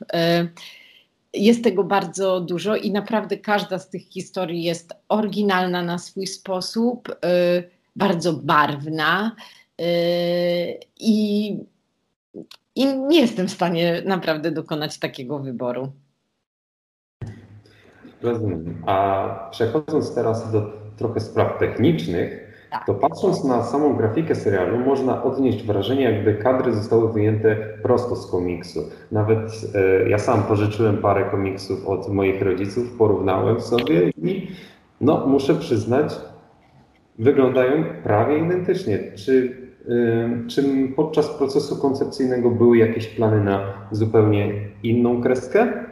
Jest 1.34 1.64
tego 1.64 1.84
bardzo 1.84 2.40
dużo 2.40 2.76
i 2.76 2.92
naprawdę 2.92 3.36
każda 3.36 3.78
z 3.78 3.88
tych 3.88 4.02
historii 4.02 4.62
jest 4.62 4.94
oryginalna 5.08 5.82
na 5.82 5.98
swój 5.98 6.26
sposób, 6.26 7.08
y, 7.08 7.14
bardzo 7.96 8.32
barwna 8.32 9.36
y, 9.80 9.84
i, 11.00 11.56
i 12.74 12.96
nie 12.96 13.20
jestem 13.20 13.48
w 13.48 13.52
stanie 13.52 14.02
naprawdę 14.04 14.50
dokonać 14.50 14.98
takiego 14.98 15.38
wyboru. 15.38 15.92
Rozumiem. 18.22 18.82
A 18.86 19.48
przechodząc 19.50 20.14
teraz 20.14 20.52
do 20.52 20.72
trochę 20.96 21.20
spraw 21.20 21.58
technicznych. 21.58 22.43
To 22.86 22.94
patrząc 22.94 23.44
na 23.44 23.62
samą 23.62 23.96
grafikę 23.96 24.34
serialu, 24.34 24.78
można 24.78 25.22
odnieść 25.22 25.66
wrażenie, 25.66 26.02
jakby 26.02 26.34
kadry 26.34 26.72
zostały 26.72 27.12
wyjęte 27.12 27.56
prosto 27.82 28.16
z 28.16 28.30
komiksu. 28.30 28.80
Nawet 29.12 29.38
e, 29.74 30.08
ja 30.08 30.18
sam 30.18 30.42
pożyczyłem 30.42 30.98
parę 30.98 31.24
komiksów 31.24 31.86
od 31.86 32.08
moich 32.08 32.42
rodziców, 32.42 32.92
porównałem 32.98 33.60
sobie 33.60 34.10
i 34.10 34.48
no, 35.00 35.26
muszę 35.26 35.54
przyznać, 35.54 36.14
wyglądają 37.18 37.84
prawie 38.02 38.38
identycznie. 38.38 38.98
Czy, 39.14 39.56
e, 39.88 40.48
czy 40.48 40.62
podczas 40.96 41.28
procesu 41.28 41.76
koncepcyjnego 41.76 42.50
były 42.50 42.78
jakieś 42.78 43.06
plany 43.06 43.44
na 43.44 43.72
zupełnie 43.90 44.52
inną 44.82 45.22
kreskę? 45.22 45.84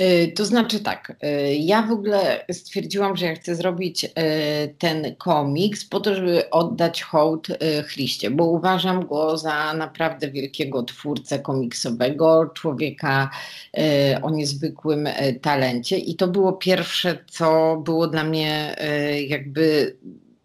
Y, 0.00 0.32
to 0.36 0.44
znaczy 0.44 0.80
tak, 0.80 1.16
y, 1.24 1.54
ja 1.54 1.82
w 1.82 1.92
ogóle 1.92 2.44
stwierdziłam, 2.52 3.16
że 3.16 3.26
ja 3.26 3.34
chcę 3.34 3.54
zrobić 3.54 4.04
y, 4.04 4.08
ten 4.78 5.16
komiks 5.16 5.84
po 5.84 6.00
to, 6.00 6.14
żeby 6.14 6.50
oddać 6.50 7.02
hołd 7.02 7.48
Christie, 7.92 8.30
bo 8.30 8.44
uważam 8.44 9.06
go 9.06 9.38
za 9.38 9.74
naprawdę 9.74 10.30
wielkiego 10.30 10.82
twórcę 10.82 11.38
komiksowego, 11.38 12.50
człowieka 12.54 13.30
o 14.22 14.30
niezwykłym 14.30 15.08
talencie 15.42 15.98
i 15.98 16.16
to 16.16 16.28
było 16.28 16.52
pierwsze, 16.52 17.18
co 17.30 17.76
było 17.84 18.06
dla 18.06 18.24
mnie 18.24 18.76
jakby 19.28 19.96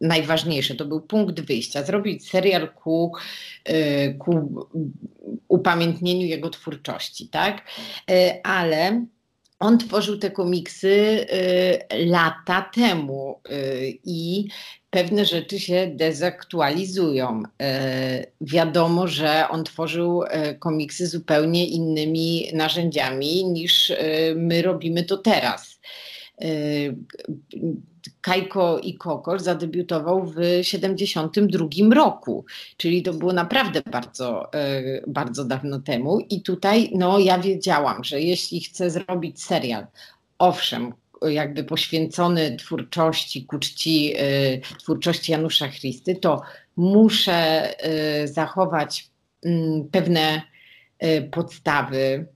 najważniejsze. 0.02 0.76
To 0.76 0.86
był 0.86 1.02
punkt 1.02 1.40
wyjścia. 1.40 1.84
Zrobić 1.84 2.30
serial 2.30 2.74
ku, 2.74 3.14
ku 4.20 4.66
upamiętnieniu 5.48 6.28
jego 6.28 6.50
twórczości, 6.50 7.28
tak? 7.28 7.62
Ale 8.44 9.06
on 9.60 9.78
tworzył 9.78 10.18
te 10.18 10.32
komiksy 10.32 10.88
y, 11.94 12.06
lata 12.06 12.62
temu 12.62 13.42
y, 13.52 14.00
i 14.04 14.48
pewne 14.90 15.26
rzeczy 15.26 15.60
się 15.60 15.92
dezaktualizują. 15.96 17.44
Y, 17.44 18.32
wiadomo, 18.42 19.08
że 19.08 19.50
on 19.50 19.64
tworzył 19.64 20.24
komiksy 20.60 21.08
zupełnie 21.08 21.68
innymi 21.68 22.48
narzędziami 22.54 23.46
niż 23.46 23.94
my 24.36 24.62
robimy 24.62 25.04
to 25.04 25.18
teraz. 25.18 25.69
Kajko 28.22 28.80
i 28.80 28.94
Kokol 28.94 29.40
zadebiutował 29.40 30.26
w 30.26 30.36
1972 30.36 31.96
roku, 31.96 32.46
czyli 32.78 33.04
to 33.04 33.14
było 33.14 33.34
naprawdę 33.34 33.82
bardzo, 33.92 34.54
e, 34.54 34.84
bardzo 35.08 35.46
dawno 35.46 35.80
temu. 35.80 36.20
I 36.20 36.42
tutaj 36.42 36.92
no, 36.96 37.20
ja 37.20 37.40
wiedziałam, 37.40 38.04
że 38.04 38.22
jeśli 38.22 38.62
chcę 38.62 38.90
zrobić 38.90 39.44
serial, 39.44 39.88
owszem, 40.40 40.94
jakby 41.22 41.64
poświęcony 41.64 42.56
twórczości, 42.56 43.46
ku 43.46 43.60
czci 43.60 44.14
e, 44.18 44.22
twórczości 44.80 45.32
Janusza 45.32 45.68
Christy, 45.70 46.16
to 46.16 46.42
muszę 46.76 47.70
zachować 48.26 49.10
mm, 49.46 49.90
pewne 49.92 50.42
podstawy, 51.32 52.28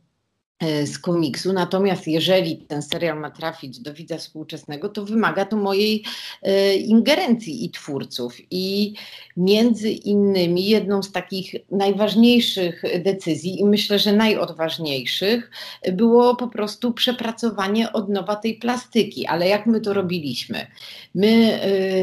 z 0.86 1.00
komiksu. 1.00 1.53
Natomiast 1.53 2.08
jeżeli 2.08 2.58
ten 2.58 2.82
serial 2.82 3.20
ma 3.20 3.32
trafić 3.32 3.79
do 3.79 3.93
widza 3.93 4.17
współczesnego, 4.17 4.89
to 4.89 5.05
wymaga 5.05 5.46
to 5.46 5.58
mojej 5.58 6.03
e, 6.41 6.75
ingerencji 6.75 7.65
i 7.65 7.72
twórców. 7.72 8.36
I 8.51 8.93
między 9.38 9.91
innymi 9.91 10.65
jedną 10.65 11.03
z 11.03 11.12
takich 11.12 11.55
najważniejszych 11.72 12.84
decyzji 13.03 13.60
i 13.60 13.65
myślę, 13.65 14.00
że 14.00 14.13
najodważniejszych 14.13 15.51
było 15.91 16.36
po 16.36 16.48
prostu 16.48 16.93
przepracowanie 16.93 17.93
od 17.93 18.10
nowa 18.10 18.36
tej 18.36 18.55
plastyki. 18.55 19.27
Ale 19.27 19.48
jak 19.48 19.65
my 19.65 19.82
to 19.82 19.93
robiliśmy? 19.93 20.67
My 21.15 21.60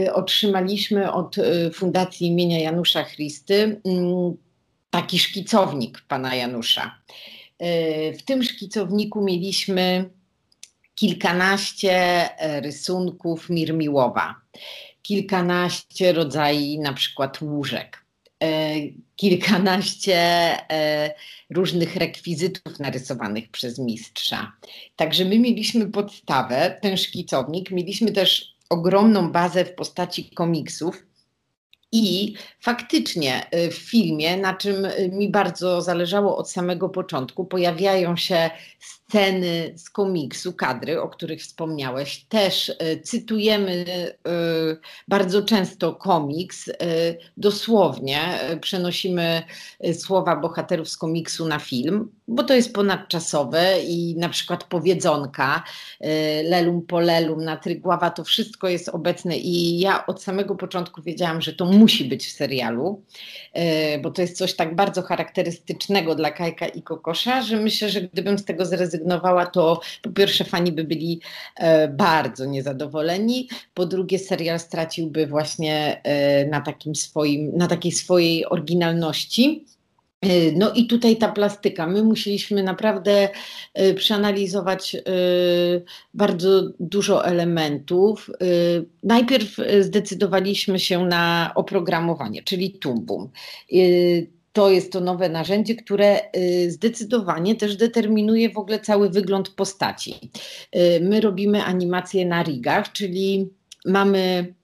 e, 0.06 0.14
otrzymaliśmy 0.14 1.12
od 1.12 1.36
Fundacji 1.72 2.26
imienia 2.26 2.58
Janusza 2.58 3.04
Christy 3.04 3.80
mm, 3.84 4.36
taki 4.90 5.18
szkicownik 5.18 6.00
pana 6.08 6.34
Janusza. 6.34 7.00
E, 7.60 8.12
w 8.12 8.22
tym 8.22 8.42
szkicowniku 8.42 9.22
mieliśmy 9.22 10.10
kilkanaście 10.94 11.92
e, 11.92 12.60
rysunków 12.60 13.50
Mirmiłowa, 13.50 14.34
kilkanaście 15.02 16.12
rodzajów 16.12 16.82
na 16.82 16.92
przykład 16.92 17.42
łóżek, 17.42 18.04
e, 18.42 18.74
kilkanaście 19.16 20.20
różnych 21.50 21.96
rekwizytów 21.96 22.78
narysowanych 22.78 23.50
przez 23.50 23.78
mistrza. 23.78 24.52
Także 24.96 25.24
my 25.24 25.38
mieliśmy 25.38 25.86
podstawę, 25.86 26.78
ten 26.82 26.96
szkicownik, 26.96 27.70
mieliśmy 27.70 28.12
też 28.12 28.54
ogromną 28.70 29.32
bazę 29.32 29.64
w 29.64 29.74
postaci 29.74 30.30
komiksów, 30.30 31.09
i 31.92 32.34
faktycznie 32.60 33.46
y, 33.54 33.70
w 33.70 33.74
filmie, 33.74 34.36
na 34.36 34.54
czym 34.54 34.84
y, 34.84 35.10
mi 35.12 35.28
bardzo 35.28 35.82
zależało 35.82 36.36
od 36.36 36.50
samego 36.50 36.88
początku, 36.88 37.44
pojawiają 37.44 38.16
się 38.16 38.50
sceny 39.10 39.72
z 39.76 39.90
komiksu, 39.90 40.52
kadry, 40.52 41.00
o 41.00 41.08
których 41.08 41.40
wspomniałeś. 41.40 42.24
Też 42.28 42.68
y, 42.68 43.00
cytujemy 43.02 43.84
bardzo 45.08 45.42
często 45.42 45.94
komiks, 45.94 46.70
dosłownie 47.36 48.38
przenosimy 48.60 49.42
słowa 49.92 50.36
bohaterów 50.36 50.88
z 50.88 50.96
komiksu 50.96 51.48
na 51.48 51.58
film, 51.58 52.10
bo 52.28 52.42
to 52.42 52.54
jest 52.54 52.74
ponadczasowe 52.74 53.80
i 53.82 54.16
na 54.18 54.28
przykład 54.28 54.64
powiedzonka, 54.64 55.62
lelum 56.44 56.82
po 56.82 57.00
lelum, 57.00 57.44
na 57.44 57.56
trygława, 57.56 58.10
to 58.10 58.24
wszystko 58.24 58.68
jest 58.68 58.88
obecne 58.88 59.38
i 59.38 59.80
ja 59.80 60.06
od 60.06 60.22
samego 60.22 60.54
początku 60.54 61.02
wiedziałam, 61.02 61.40
że 61.40 61.52
to 61.52 61.64
musi 61.64 62.04
być 62.04 62.26
w 62.26 62.32
serialu, 62.32 63.02
e, 63.52 63.98
bo 63.98 64.10
to 64.10 64.22
jest 64.22 64.36
coś 64.36 64.56
tak 64.56 64.74
bardzo 64.74 65.02
charakterystycznego 65.02 66.14
dla 66.14 66.30
Kajka 66.30 66.66
i 66.66 66.82
Kokosza, 66.82 67.42
że 67.42 67.56
myślę, 67.56 67.88
że 67.88 68.00
gdybym 68.00 68.38
z 68.38 68.44
tego 68.44 68.66
zrezygnowała, 68.66 68.99
to 69.52 69.80
po 70.02 70.10
pierwsze 70.10 70.44
fani 70.44 70.72
by 70.72 70.84
byli 70.84 71.20
e, 71.56 71.88
bardzo 71.88 72.44
niezadowoleni, 72.44 73.48
po 73.74 73.86
drugie 73.86 74.18
serial 74.18 74.60
straciłby 74.60 75.26
właśnie 75.26 76.00
e, 76.02 76.46
na 76.46 76.60
takim 76.60 76.94
swoim, 76.94 77.56
na 77.56 77.66
takiej 77.66 77.92
swojej 77.92 78.46
oryginalności. 78.46 79.64
Y, 80.26 80.54
no 80.56 80.72
i 80.72 80.86
tutaj 80.86 81.16
ta 81.16 81.28
plastyka. 81.32 81.86
My 81.86 82.02
musieliśmy 82.02 82.62
naprawdę 82.62 83.28
przeanalizować 83.96 84.96
bardzo 86.14 86.62
dużo 86.80 87.24
elementów. 87.24 88.30
Najpierw 89.02 89.56
zdecydowaliśmy 89.80 90.78
się 90.78 91.06
na 91.06 91.52
oprogramowanie, 91.54 92.42
czyli 92.42 92.70
Tumbum. 92.70 93.30
To 94.52 94.70
jest 94.70 94.92
to 94.92 95.00
nowe 95.00 95.28
narzędzie, 95.28 95.74
które 95.74 96.20
zdecydowanie 96.68 97.56
też 97.56 97.76
determinuje 97.76 98.50
w 98.50 98.58
ogóle 98.58 98.80
cały 98.80 99.10
wygląd 99.10 99.48
postaci. 99.48 100.14
My 101.00 101.20
robimy 101.20 101.64
animacje 101.64 102.26
na 102.26 102.42
rigach, 102.42 102.92
czyli 102.92 103.50
mamy 103.84 104.54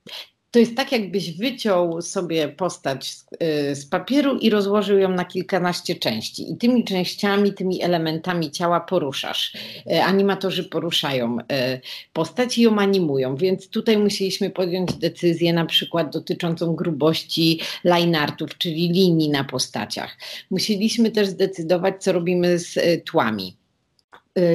to 0.50 0.58
jest 0.58 0.76
tak, 0.76 0.92
jakbyś 0.92 1.38
wyciął 1.38 2.02
sobie 2.02 2.48
postać 2.48 3.10
z, 3.10 3.26
y, 3.70 3.74
z, 3.74 3.86
papieru 3.86 4.36
i 4.38 4.50
rozłożył 4.50 4.98
ją 4.98 5.08
na 5.08 5.24
kilkanaście 5.24 5.94
części. 5.94 6.52
I 6.52 6.56
tymi 6.56 6.84
częściami, 6.84 7.52
tymi 7.52 7.82
elementami 7.82 8.50
ciała 8.50 8.80
poruszasz. 8.80 9.54
Y, 9.90 10.02
animatorzy 10.02 10.64
poruszają 10.64 11.38
y, 11.38 11.44
postać 12.12 12.58
i 12.58 12.62
ją 12.62 12.78
animują, 12.78 13.36
więc 13.36 13.68
tutaj 13.68 13.98
musieliśmy 13.98 14.50
podjąć 14.50 14.92
decyzję 14.92 15.52
na 15.52 15.66
przykład 15.66 16.12
dotyczącą 16.12 16.74
grubości 16.74 17.60
lineartów, 17.84 18.58
czyli 18.58 18.88
linii 18.88 19.30
na 19.30 19.44
postaciach. 19.44 20.16
Musieliśmy 20.50 21.10
też 21.10 21.28
zdecydować, 21.28 22.02
co 22.02 22.12
robimy 22.12 22.58
z 22.58 23.04
tłami 23.04 23.56
Y, 23.65 23.65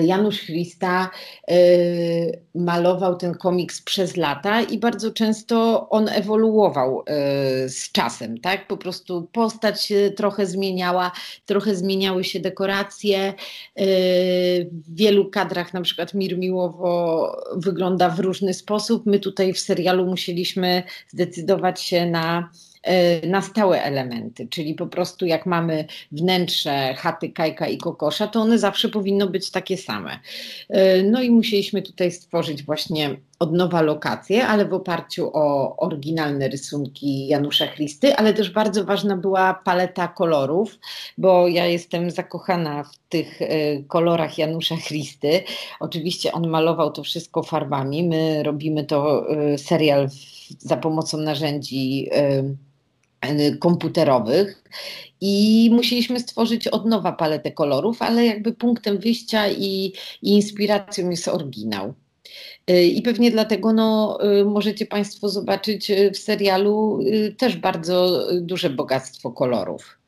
Janusz 0.04 0.41
Christa 0.41 1.10
y, 1.52 2.39
malował 2.56 3.15
ten 3.15 3.34
komiks 3.34 3.82
przez 3.82 4.17
lata 4.17 4.62
i 4.62 4.78
bardzo 4.78 5.12
często 5.12 5.88
on 5.89 6.10
ewoluował 6.10 7.02
y, 7.65 7.70
z 7.70 7.91
czasem, 7.91 8.39
tak? 8.39 8.67
Po 8.67 8.78
prostu 8.78 9.28
postać 9.32 9.86
się 9.86 10.12
trochę 10.15 10.46
zmieniała, 10.46 11.12
trochę 11.46 11.76
zmieniały 11.76 12.24
się 12.24 12.39
dekoracje. 12.39 13.34
W 14.72 14.96
wielu 14.96 15.30
kadrach 15.30 15.74
na 15.74 15.82
przykład 15.82 16.13
Mir 16.13 16.38
Miłowo 16.38 17.32
wygląda 17.56 18.10
w 18.10 18.20
różny 18.20 18.54
sposób. 18.54 19.06
My 19.06 19.20
tutaj 19.20 19.54
w 19.54 19.60
serialu 19.60 20.06
musieliśmy 20.06 20.84
zdecydować 21.08 21.82
się 21.82 22.06
na 22.06 22.50
na 23.28 23.41
stałe 23.41 23.84
elementy, 23.84 24.48
czyli 24.48 24.76
po 24.76 24.88
prostu 24.88 25.26
jak 25.26 25.46
mamy 25.46 25.86
wnętrze 26.12 26.94
chaty 26.98 27.30
Kajka 27.30 27.67
i 27.67 27.78
Kokosza, 27.78 28.28
to 28.28 28.41
one 28.41 28.60
zawsze 28.60 28.89
powinno 28.89 29.28
być 29.28 29.52
takie 29.52 29.78
same. 29.78 30.20
E, 30.70 31.04
no 31.04 31.22
i 31.22 31.32
musieliśmy 31.32 31.82
tutaj 31.82 32.12
stworzyć 32.12 32.63
właśnie 32.63 33.17
od 33.39 33.54
nowa 33.54 33.82
lokacje, 33.82 34.48
ale 34.48 34.65
w 34.65 34.74
oparciu 34.74 35.30
o 35.34 35.78
oryginalne 35.78 36.48
rysunki 36.48 37.28
Janusza 37.28 37.67
Christy, 37.67 38.15
ale 38.15 38.34
też 38.34 38.50
bardzo 38.50 38.84
ważna 38.86 39.17
była 39.17 39.54
paleta 39.54 40.08
kolorów, 40.08 40.80
bo 41.17 41.48
ja 41.48 41.65
jestem 41.65 42.12
zakochana 42.12 42.84
w 42.84 42.98
tych 43.10 43.41
e, 43.41 43.48
kolorach 43.84 44.38
Janusza 44.38 44.78
Christy. 44.78 45.44
Oczywiście 45.80 46.32
on 46.32 46.48
malował 46.48 46.91
to 46.91 47.04
wszystko 47.04 47.44
farbami, 47.44 48.04
my 48.04 48.44
robimy 48.44 48.84
to 48.84 49.28
serial 49.58 50.08
za 50.60 50.78
pomocą 50.78 51.17
narzędzi 51.17 52.10
komputerowych 53.60 54.63
i 55.21 55.69
musieliśmy 55.73 56.19
stworzyć 56.19 56.67
od 56.67 56.86
nowa 56.86 57.12
paletę 57.12 57.51
kolorów, 57.51 58.01
ale 58.01 58.25
jakby 58.25 58.53
punktem 58.53 58.97
wyjścia 58.97 59.49
i, 59.49 59.93
i 60.21 60.29
inspiracją 60.29 61.10
jest 61.10 61.27
oryginał. 61.27 61.93
E, 62.67 62.86
I 62.86 63.01
pewnie 63.01 63.31
dlatego 63.31 63.73
no, 63.73 64.19
e, 64.21 64.45
możecie 64.45 64.86
Państwo 64.86 65.29
zobaczyć 65.29 65.91
w 66.13 66.17
serialu 66.17 66.99
też 67.38 67.57
bardzo 67.57 68.27
duże 68.41 68.69
bogactwo 68.69 69.31
kolorów. 69.31 70.01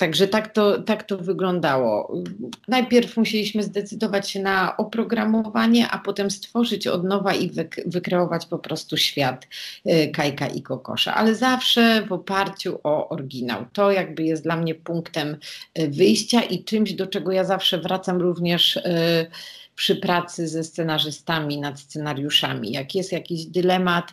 Także 0.00 0.28
tak 0.28 0.52
to, 0.52 0.82
tak 0.82 1.02
to 1.02 1.18
wyglądało. 1.18 2.12
Najpierw 2.68 3.16
musieliśmy 3.16 3.62
zdecydować 3.62 4.30
się 4.30 4.40
na 4.40 4.76
oprogramowanie, 4.76 5.88
a 5.88 5.98
potem 5.98 6.30
stworzyć 6.30 6.86
od 6.86 7.04
nowa 7.04 7.34
i 7.34 7.50
wykreować 7.86 8.46
po 8.46 8.58
prostu 8.58 8.96
świat 8.96 9.46
y, 9.86 10.10
Kajka 10.14 10.46
i 10.46 10.62
Kokosza, 10.62 11.14
ale 11.14 11.34
zawsze 11.34 12.06
w 12.08 12.12
oparciu 12.12 12.78
o 12.82 13.08
oryginał. 13.08 13.66
To 13.72 13.92
jakby 13.92 14.22
jest 14.22 14.42
dla 14.42 14.56
mnie 14.56 14.74
punktem 14.74 15.36
y, 15.78 15.88
wyjścia 15.88 16.42
i 16.42 16.64
czymś, 16.64 16.92
do 16.92 17.06
czego 17.06 17.32
ja 17.32 17.44
zawsze 17.44 17.78
wracam 17.78 18.20
również 18.20 18.76
y, 18.76 18.82
przy 19.74 19.96
pracy 19.96 20.48
ze 20.48 20.64
scenarzystami 20.64 21.58
nad 21.58 21.80
scenariuszami. 21.80 22.72
Jak 22.72 22.94
jest 22.94 23.12
jakiś 23.12 23.46
dylemat, 23.46 24.12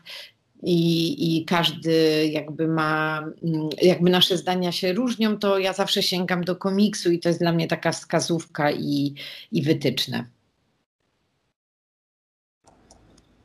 i, 0.63 1.37
i 1.37 1.45
każdy 1.45 2.27
jakby 2.31 2.67
ma, 2.67 3.23
mm, 3.43 3.69
jakby 3.81 4.09
nasze 4.09 4.37
zdania 4.37 4.71
się 4.71 4.93
różnią, 4.93 5.37
to 5.37 5.59
ja 5.59 5.73
zawsze 5.73 6.03
sięgam 6.03 6.43
do 6.43 6.55
komiksu 6.55 7.11
i 7.11 7.19
to 7.19 7.29
jest 7.29 7.39
dla 7.39 7.51
mnie 7.51 7.67
taka 7.67 7.91
wskazówka 7.91 8.71
i, 8.71 9.13
i 9.51 9.61
wytyczne. 9.61 10.25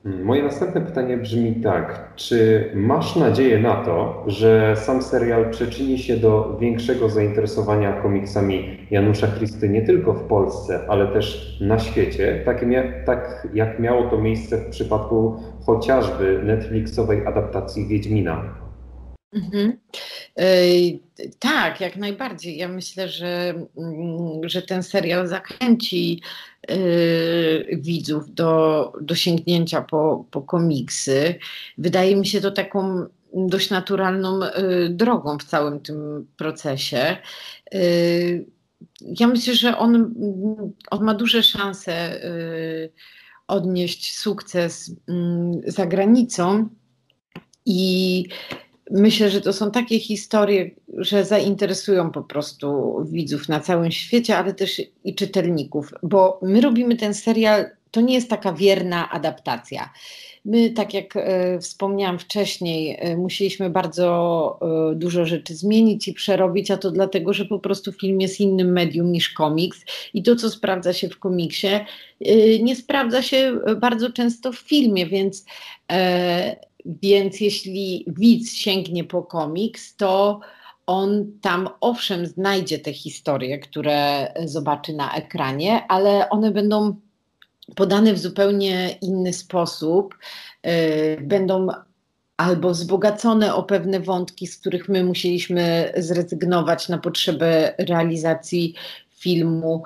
Moje 0.04 0.42
następne 0.42 0.80
pytanie 0.80 1.16
brzmi 1.16 1.54
tak. 1.54 2.12
Czy 2.16 2.70
masz 2.74 3.16
nadzieję 3.16 3.58
na 3.58 3.76
to, 3.76 4.24
że 4.26 4.76
sam 4.76 5.02
serial 5.02 5.50
przyczyni 5.50 5.98
się 5.98 6.16
do 6.16 6.56
większego 6.60 7.08
zainteresowania 7.08 7.92
komiksami 7.92 8.86
Janusza 8.90 9.26
Christy 9.26 9.68
nie 9.68 9.82
tylko 9.82 10.12
w 10.12 10.22
Polsce, 10.22 10.80
ale 10.88 11.06
też 11.06 11.58
na 11.60 11.78
świecie, 11.78 12.42
tak, 12.44 12.64
tak 13.06 13.48
jak 13.54 13.78
miało 13.78 14.10
to 14.10 14.18
miejsce 14.18 14.56
w 14.58 14.70
przypadku 14.70 15.36
chociażby 15.66 16.40
Netflixowej 16.44 17.26
adaptacji 17.26 17.86
Wiedźmina? 17.86 18.61
Mhm. 19.32 19.78
tak, 21.38 21.80
jak 21.80 21.96
najbardziej. 21.96 22.56
Ja 22.56 22.68
myślę, 22.68 23.08
że, 23.08 23.54
mm, 23.76 24.48
że 24.48 24.62
ten 24.62 24.82
serial 24.82 25.28
zachęci 25.28 26.22
yy, 26.68 27.68
widzów 27.72 28.34
do, 28.34 28.92
do 29.00 29.14
sięgnięcia 29.14 29.82
po, 29.82 30.24
po 30.30 30.42
komiksy. 30.42 31.34
Wydaje 31.78 32.16
mi 32.16 32.26
się 32.26 32.40
to 32.40 32.50
taką 32.50 33.06
dość 33.34 33.70
naturalną 33.70 34.40
yy, 34.40 34.88
drogą 34.90 35.38
w 35.38 35.44
całym 35.44 35.80
tym 35.80 36.26
procesie. 36.36 37.16
Ja 39.00 39.26
myślę, 39.26 39.54
że 39.54 39.78
on, 39.78 40.14
on 40.90 41.04
ma 41.04 41.14
duże 41.14 41.42
szanse 41.42 42.20
odnieść 43.48 44.18
sukces 44.18 44.94
mm, 45.08 45.60
za 45.66 45.86
granicą. 45.86 46.68
I 47.66 48.24
myślę, 48.92 49.30
że 49.30 49.40
to 49.40 49.52
są 49.52 49.70
takie 49.70 49.98
historie, 49.98 50.70
że 50.98 51.24
zainteresują 51.24 52.10
po 52.10 52.22
prostu 52.22 52.96
widzów 53.10 53.48
na 53.48 53.60
całym 53.60 53.90
świecie, 53.90 54.38
ale 54.38 54.54
też 54.54 54.82
i 55.04 55.14
czytelników, 55.14 55.90
bo 56.02 56.40
my 56.42 56.60
robimy 56.60 56.96
ten 56.96 57.14
serial, 57.14 57.64
to 57.90 58.00
nie 58.00 58.14
jest 58.14 58.30
taka 58.30 58.52
wierna 58.52 59.10
adaptacja. 59.10 59.90
My, 60.44 60.70
tak 60.70 60.94
jak 60.94 61.16
e, 61.16 61.58
wspomniałam 61.58 62.18
wcześniej, 62.18 62.96
e, 62.98 63.16
musieliśmy 63.16 63.70
bardzo 63.70 64.58
e, 64.92 64.94
dużo 64.94 65.26
rzeczy 65.26 65.54
zmienić 65.54 66.08
i 66.08 66.12
przerobić, 66.12 66.70
a 66.70 66.76
to 66.76 66.90
dlatego, 66.90 67.32
że 67.32 67.44
po 67.44 67.58
prostu 67.58 67.92
film 67.92 68.20
jest 68.20 68.40
innym 68.40 68.72
medium 68.72 69.12
niż 69.12 69.28
komiks 69.28 69.84
i 70.14 70.22
to, 70.22 70.36
co 70.36 70.50
sprawdza 70.50 70.92
się 70.92 71.08
w 71.08 71.18
komiksie, 71.18 71.68
nie 72.62 72.76
sprawdza 72.76 73.22
się 73.22 73.58
bardzo 73.76 74.12
często 74.12 74.52
w 74.52 74.58
filmie, 74.58 75.06
więc 75.06 75.44
więc 76.84 77.40
jeśli 77.40 78.04
widz 78.06 78.52
sięgnie 78.52 79.04
po 79.04 79.22
komiks, 79.22 79.96
to 79.96 80.40
on 80.86 81.32
tam 81.40 81.68
owszem 81.80 82.26
znajdzie 82.26 82.78
te 82.78 82.92
historie, 82.92 83.58
które 83.58 84.32
zobaczy 84.44 84.92
na 84.92 85.14
ekranie, 85.14 85.86
ale 85.88 86.28
one 86.30 86.50
będą 86.50 86.96
podane 87.74 88.14
w 88.14 88.18
zupełnie 88.18 88.98
inny 89.00 89.32
sposób, 89.32 90.14
yy, 90.64 90.72
będą 91.20 91.68
albo 92.36 92.70
wzbogacone 92.70 93.54
o 93.54 93.62
pewne 93.62 94.00
wątki, 94.00 94.46
z 94.46 94.58
których 94.58 94.88
my 94.88 95.04
musieliśmy 95.04 95.92
zrezygnować 95.96 96.88
na 96.88 96.98
potrzeby 96.98 97.74
realizacji 97.78 98.74
filmu. 99.10 99.82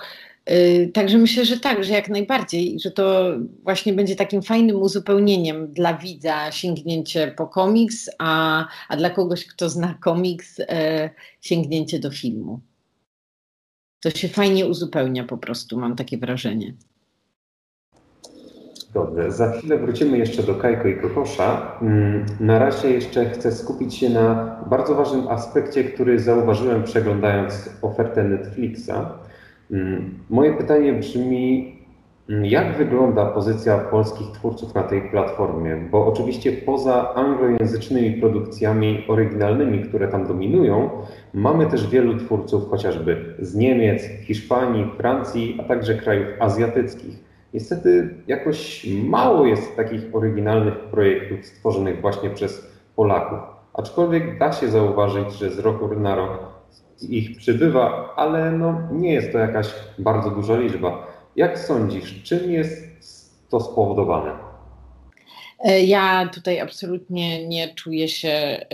Y, 0.50 0.90
także 0.94 1.18
myślę, 1.18 1.44
że 1.44 1.60
tak, 1.60 1.84
że 1.84 1.92
jak 1.92 2.08
najbardziej, 2.08 2.80
że 2.80 2.90
to 2.90 3.32
właśnie 3.62 3.92
będzie 3.92 4.16
takim 4.16 4.42
fajnym 4.42 4.76
uzupełnieniem 4.76 5.72
dla 5.72 5.94
widza 5.94 6.52
sięgnięcie 6.52 7.34
po 7.36 7.46
komiks, 7.46 8.10
a, 8.18 8.66
a 8.88 8.96
dla 8.96 9.10
kogoś, 9.10 9.46
kto 9.46 9.68
zna 9.68 9.94
komiks, 10.00 10.60
e, 10.60 11.10
sięgnięcie 11.40 11.98
do 11.98 12.10
filmu. 12.10 12.60
To 14.00 14.10
się 14.10 14.28
fajnie 14.28 14.66
uzupełnia 14.66 15.24
po 15.24 15.38
prostu, 15.38 15.78
mam 15.78 15.96
takie 15.96 16.18
wrażenie. 16.18 16.74
Dobrze, 18.94 19.32
za 19.32 19.52
chwilę 19.52 19.78
wrócimy 19.78 20.18
jeszcze 20.18 20.42
do 20.42 20.54
Kajko 20.54 20.88
i 20.88 21.00
Kokosza. 21.00 21.78
Mm, 21.82 22.26
na 22.40 22.58
razie 22.58 22.90
jeszcze 22.90 23.30
chcę 23.30 23.52
skupić 23.52 23.94
się 23.94 24.10
na 24.10 24.56
bardzo 24.70 24.94
ważnym 24.94 25.28
aspekcie, 25.28 25.84
który 25.84 26.18
zauważyłem 26.18 26.84
przeglądając 26.84 27.70
ofertę 27.82 28.24
Netflixa. 28.24 28.92
Mm, 29.70 30.18
moje 30.30 30.52
pytanie 30.54 30.92
brzmi, 30.92 31.74
mm, 32.28 32.44
jak 32.44 32.76
wygląda 32.76 33.26
pozycja 33.26 33.78
polskich 33.78 34.26
twórców 34.26 34.74
na 34.74 34.82
tej 34.82 35.02
platformie? 35.02 35.76
Bo 35.90 36.06
oczywiście 36.06 36.52
poza 36.52 37.14
anglojęzycznymi 37.14 38.20
produkcjami 38.20 39.04
oryginalnymi, 39.08 39.84
które 39.84 40.08
tam 40.08 40.26
dominują, 40.26 40.90
mamy 41.34 41.66
też 41.66 41.90
wielu 41.90 42.16
twórców 42.16 42.70
chociażby 42.70 43.34
z 43.38 43.54
Niemiec, 43.54 44.02
Hiszpanii, 44.02 44.90
Francji, 44.96 45.58
a 45.60 45.64
także 45.64 45.94
krajów 45.94 46.26
azjatyckich. 46.40 47.26
Niestety 47.54 48.14
jakoś 48.26 48.86
mało 49.04 49.46
jest 49.46 49.76
takich 49.76 50.02
oryginalnych 50.12 50.74
projektów 50.74 51.46
stworzonych 51.46 52.00
właśnie 52.00 52.30
przez 52.30 52.76
Polaków. 52.96 53.38
Aczkolwiek 53.74 54.38
da 54.38 54.52
się 54.52 54.68
zauważyć, 54.68 55.32
że 55.32 55.50
z 55.50 55.58
roku 55.58 55.94
na 55.94 56.14
rok 56.14 56.55
ich 57.02 57.36
przybywa, 57.36 58.14
ale 58.16 58.52
no, 58.52 58.88
nie 58.92 59.12
jest 59.12 59.32
to 59.32 59.38
jakaś 59.38 59.66
bardzo 59.98 60.30
duża 60.30 60.58
liczba. 60.58 61.06
Jak 61.36 61.58
sądzisz, 61.58 62.22
czym 62.22 62.50
jest 62.50 62.86
to 63.50 63.60
spowodowane? 63.60 64.30
E, 65.58 65.84
ja 65.84 66.28
tutaj 66.34 66.60
absolutnie 66.60 67.48
nie 67.48 67.74
czuję 67.74 68.08
się 68.08 68.28
e, 68.28 68.66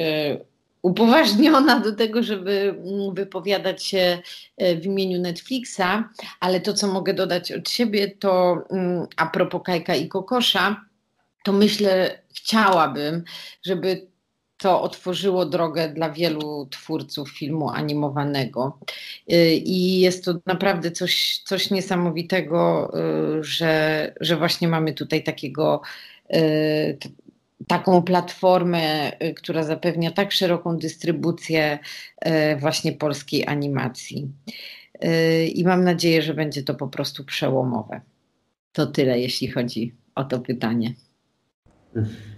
upoważniona 0.82 1.80
do 1.80 1.92
tego, 1.92 2.22
żeby 2.22 2.74
mm, 2.78 3.14
wypowiadać 3.14 3.86
się 3.86 4.18
e, 4.56 4.76
w 4.76 4.86
imieniu 4.86 5.20
Netflixa, 5.20 6.08
ale 6.40 6.60
to, 6.60 6.72
co 6.72 6.86
mogę 6.86 7.14
dodać 7.14 7.52
od 7.52 7.70
siebie, 7.70 8.08
to 8.08 8.62
mm, 8.70 9.06
a 9.16 9.26
propos 9.26 9.62
Kajka 9.64 9.94
i 9.94 10.08
Kokosza, 10.08 10.84
to 11.44 11.52
myślę, 11.52 12.18
chciałabym, 12.34 13.24
żeby 13.62 14.11
to 14.62 14.82
otworzyło 14.82 15.46
drogę 15.46 15.88
dla 15.88 16.10
wielu 16.10 16.66
twórców 16.70 17.30
filmu 17.30 17.70
animowanego. 17.70 18.78
Y, 19.32 19.54
I 19.54 20.00
jest 20.00 20.24
to 20.24 20.34
naprawdę 20.46 20.90
coś, 20.90 21.42
coś 21.44 21.70
niesamowitego, 21.70 22.92
y, 23.38 23.44
że, 23.44 24.14
że 24.20 24.36
właśnie 24.36 24.68
mamy 24.68 24.92
tutaj 24.92 25.22
takiego 25.22 25.82
y, 26.34 26.98
taką 27.66 28.02
platformę, 28.02 29.12
która 29.36 29.62
zapewnia 29.62 30.10
tak 30.10 30.32
szeroką 30.32 30.76
dystrybucję 30.76 31.78
właśnie 32.58 32.92
polskiej 32.92 33.46
animacji. 33.46 34.28
I 35.54 35.64
mam 35.64 35.84
nadzieję, 35.84 36.22
że 36.22 36.34
będzie 36.34 36.62
to 36.62 36.74
po 36.74 36.88
prostu 36.88 37.24
przełomowe. 37.24 38.00
To 38.72 38.86
tyle, 38.86 39.20
jeśli 39.20 39.48
chodzi 39.48 39.94
o 40.14 40.24
to 40.24 40.38
pytanie. 40.38 40.94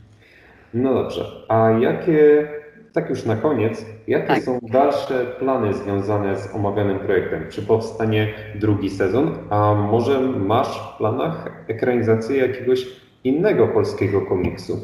No 0.75 0.95
dobrze. 0.95 1.25
A 1.49 1.71
jakie, 1.71 2.49
tak 2.93 3.11
już 3.11 3.25
na 3.25 3.37
koniec, 3.37 3.87
jakie 4.09 4.27
tak. 4.27 4.43
są 4.43 4.59
dalsze 4.63 5.27
plany 5.39 5.75
związane 5.75 6.39
z 6.39 6.55
omawianym 6.55 6.99
projektem? 6.99 7.47
Czy 7.51 7.63
powstanie 7.63 8.29
drugi 8.55 8.91
sezon? 8.91 9.39
A 9.51 9.75
może 9.75 10.21
masz 10.21 10.79
w 10.79 10.97
planach 10.97 11.65
ekranizację 11.69 12.37
jakiegoś 12.37 12.87
innego 13.25 13.69
polskiego 13.69 14.21
komiksu? 14.23 14.79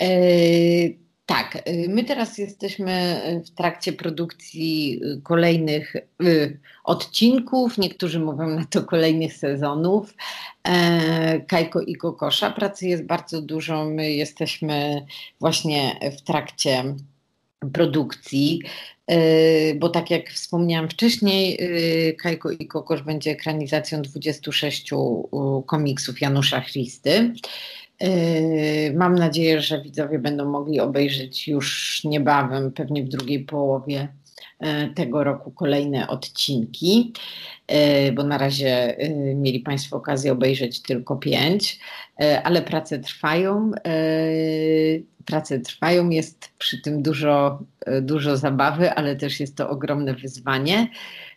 Yy 0.00 1.05
tak, 1.26 1.68
y, 1.68 1.88
my 1.88 2.04
teraz 2.04 2.38
jesteśmy 2.38 3.20
w 3.46 3.50
trakcie 3.50 3.92
produkcji 3.92 5.00
y, 5.04 5.22
kolejnych 5.22 5.96
y, 6.22 6.58
odcinków, 6.84 7.78
niektórzy 7.78 8.20
mówią 8.20 8.46
na 8.46 8.64
to 8.64 8.82
kolejnych 8.82 9.34
sezonów. 9.34 10.14
E, 10.64 11.40
Kajko 11.40 11.80
i 11.80 11.96
Kokosza. 11.96 12.50
Pracy 12.50 12.88
jest 12.88 13.04
bardzo 13.04 13.42
dużo. 13.42 13.84
My 13.84 14.12
jesteśmy 14.12 15.06
właśnie 15.40 16.00
w 16.18 16.22
trakcie 16.22 16.94
produkcji, 17.72 18.62
bo 19.76 19.88
tak 19.88 20.10
jak 20.10 20.30
wspomniałam 20.30 20.88
wcześniej, 20.88 21.58
Kajko 22.22 22.50
i 22.50 22.66
Kokosz 22.66 23.02
będzie 23.02 23.30
ekranizacją 23.30 24.02
26 24.02 24.90
komiksów 25.66 26.20
Janusza 26.20 26.60
Christy. 26.60 27.32
Yy, 28.00 28.94
mam 28.94 29.14
nadzieję, 29.14 29.60
że 29.60 29.82
widzowie 29.82 30.18
będą 30.18 30.50
mogli 30.50 30.80
obejrzeć 30.80 31.48
już 31.48 32.00
niebawem, 32.04 32.72
pewnie 32.72 33.04
w 33.04 33.08
drugiej 33.08 33.40
połowie 33.40 34.08
yy, 34.60 34.68
tego 34.94 35.24
roku 35.24 35.50
kolejne 35.50 36.08
odcinki, 36.08 37.12
yy, 37.70 38.12
bo 38.12 38.22
na 38.22 38.38
razie 38.38 38.96
mieli 39.34 39.60
Państwo 39.60 39.96
okazję 39.96 40.32
obejrzeć 40.32 40.82
tylko 40.82 41.16
pięć, 41.16 41.80
ale 42.44 42.62
prace 42.62 42.98
trwają. 42.98 43.70
Prace 45.24 45.60
trwają, 45.60 46.10
jest 46.10 46.48
przy 46.58 46.82
tym 46.82 47.02
dużo, 47.02 47.58
dużo 48.02 48.36
zabawy, 48.36 48.90
ale 48.90 49.16
też 49.16 49.40
jest 49.40 49.56
to 49.56 49.70
ogromne 49.70 50.14
wyzwanie. 50.14 50.88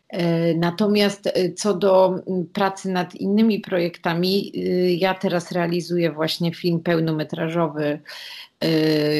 E, 0.09 0.53
natomiast 0.53 1.27
e, 1.27 1.53
co 1.53 1.73
do 1.73 2.15
pracy 2.53 2.89
nad 2.89 3.15
innymi 3.15 3.59
projektami, 3.59 4.51
e, 4.55 4.59
ja 4.93 5.13
teraz 5.13 5.51
realizuję 5.51 6.11
właśnie 6.11 6.53
film 6.53 6.79
pełnometrażowy 6.79 7.99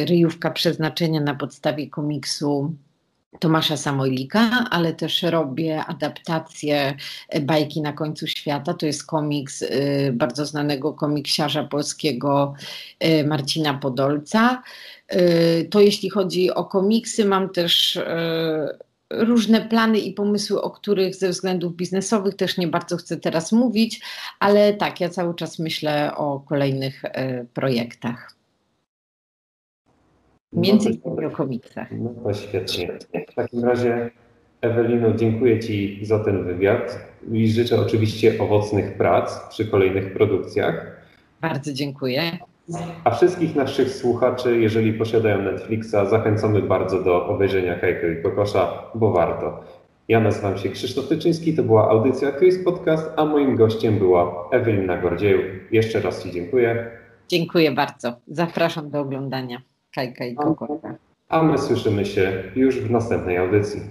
Ryjówka 0.05 0.51
przeznaczenia 0.51 1.21
na 1.21 1.35
podstawie 1.35 1.89
komiksu 1.89 2.73
Tomasza 3.39 3.77
Samojlika, 3.77 4.65
ale 4.71 4.93
też 4.93 5.23
robię 5.23 5.85
adaptację 5.85 6.95
Bajki 7.41 7.81
na 7.81 7.93
końcu 7.93 8.27
świata. 8.27 8.73
To 8.73 8.85
jest 8.85 9.05
komiks 9.05 9.61
y, 9.61 10.11
bardzo 10.13 10.45
znanego 10.45 10.93
komiksiarza 10.93 11.63
polskiego 11.63 12.53
y, 13.03 13.23
Marcina 13.23 13.73
Podolca. 13.73 14.63
Y, 15.13 15.67
to 15.71 15.79
jeśli 15.79 16.09
chodzi 16.09 16.51
o 16.51 16.65
komiksy, 16.65 17.25
mam 17.25 17.49
też 17.49 17.99
różne 19.11 19.61
plany 19.61 19.99
i 19.99 20.13
pomysły, 20.13 20.61
o 20.61 20.71
których 20.71 21.15
ze 21.15 21.29
względów 21.29 21.75
biznesowych 21.75 22.35
też 22.35 22.57
nie 22.57 22.67
bardzo 22.67 22.97
chcę 22.97 23.17
teraz 23.17 23.51
mówić, 23.51 24.01
ale 24.39 24.73
tak, 24.73 25.01
ja 25.01 25.09
cały 25.09 25.35
czas 25.35 25.59
myślę 25.59 26.15
o 26.15 26.39
kolejnych 26.39 27.03
projektach. 27.53 28.35
Między 30.53 30.89
innymi 30.89 31.25
o 31.25 31.29
komiksach. 31.29 31.87
No 31.91 32.09
to 32.23 32.33
świetnie. 32.33 32.99
W 33.31 33.33
takim 33.35 33.65
razie, 33.65 34.11
Ewelino, 34.61 35.13
dziękuję 35.13 35.59
Ci 35.59 36.05
za 36.05 36.23
ten 36.23 36.43
wywiad 36.43 36.99
i 37.31 37.51
życzę 37.51 37.81
oczywiście 37.81 38.41
owocnych 38.41 38.97
prac 38.97 39.49
przy 39.49 39.67
kolejnych 39.67 40.13
produkcjach. 40.13 41.01
Bardzo 41.41 41.73
dziękuję. 41.73 42.37
A 43.03 43.11
wszystkich 43.11 43.55
naszych 43.55 43.89
słuchaczy, 43.89 44.59
jeżeli 44.59 44.93
posiadają 44.93 45.41
Netflixa, 45.41 45.95
zachęcamy 46.09 46.61
bardzo 46.61 47.03
do 47.03 47.25
obejrzenia 47.25 47.75
Kajko 47.75 48.07
i 48.07 48.23
Kokosza, 48.23 48.83
bo 48.95 49.11
warto. 49.11 49.63
Ja 50.07 50.19
nazywam 50.19 50.57
się 50.57 50.69
Krzysztof 50.69 51.07
Tyczyński, 51.07 51.53
to 51.53 51.63
była 51.63 51.89
audycja 51.89 52.31
Chris 52.31 52.63
Podcast, 52.63 53.11
a 53.17 53.25
moim 53.25 53.55
gościem 53.55 53.97
była 53.99 54.49
Ewelina 54.51 54.97
Gordzieju. 54.97 55.39
Jeszcze 55.71 56.01
raz 56.01 56.23
Ci 56.23 56.31
dziękuję. 56.31 56.91
Dziękuję 57.27 57.71
bardzo. 57.71 58.13
Zapraszam 58.27 58.89
do 58.89 58.99
oglądania. 58.99 59.61
Kajka 59.95 60.25
i 60.25 60.35
Kokosza. 60.35 60.95
A 61.29 61.43
my 61.43 61.57
słyszymy 61.57 62.05
się 62.05 62.43
już 62.55 62.79
w 62.79 62.91
następnej 62.91 63.37
audycji. 63.37 63.81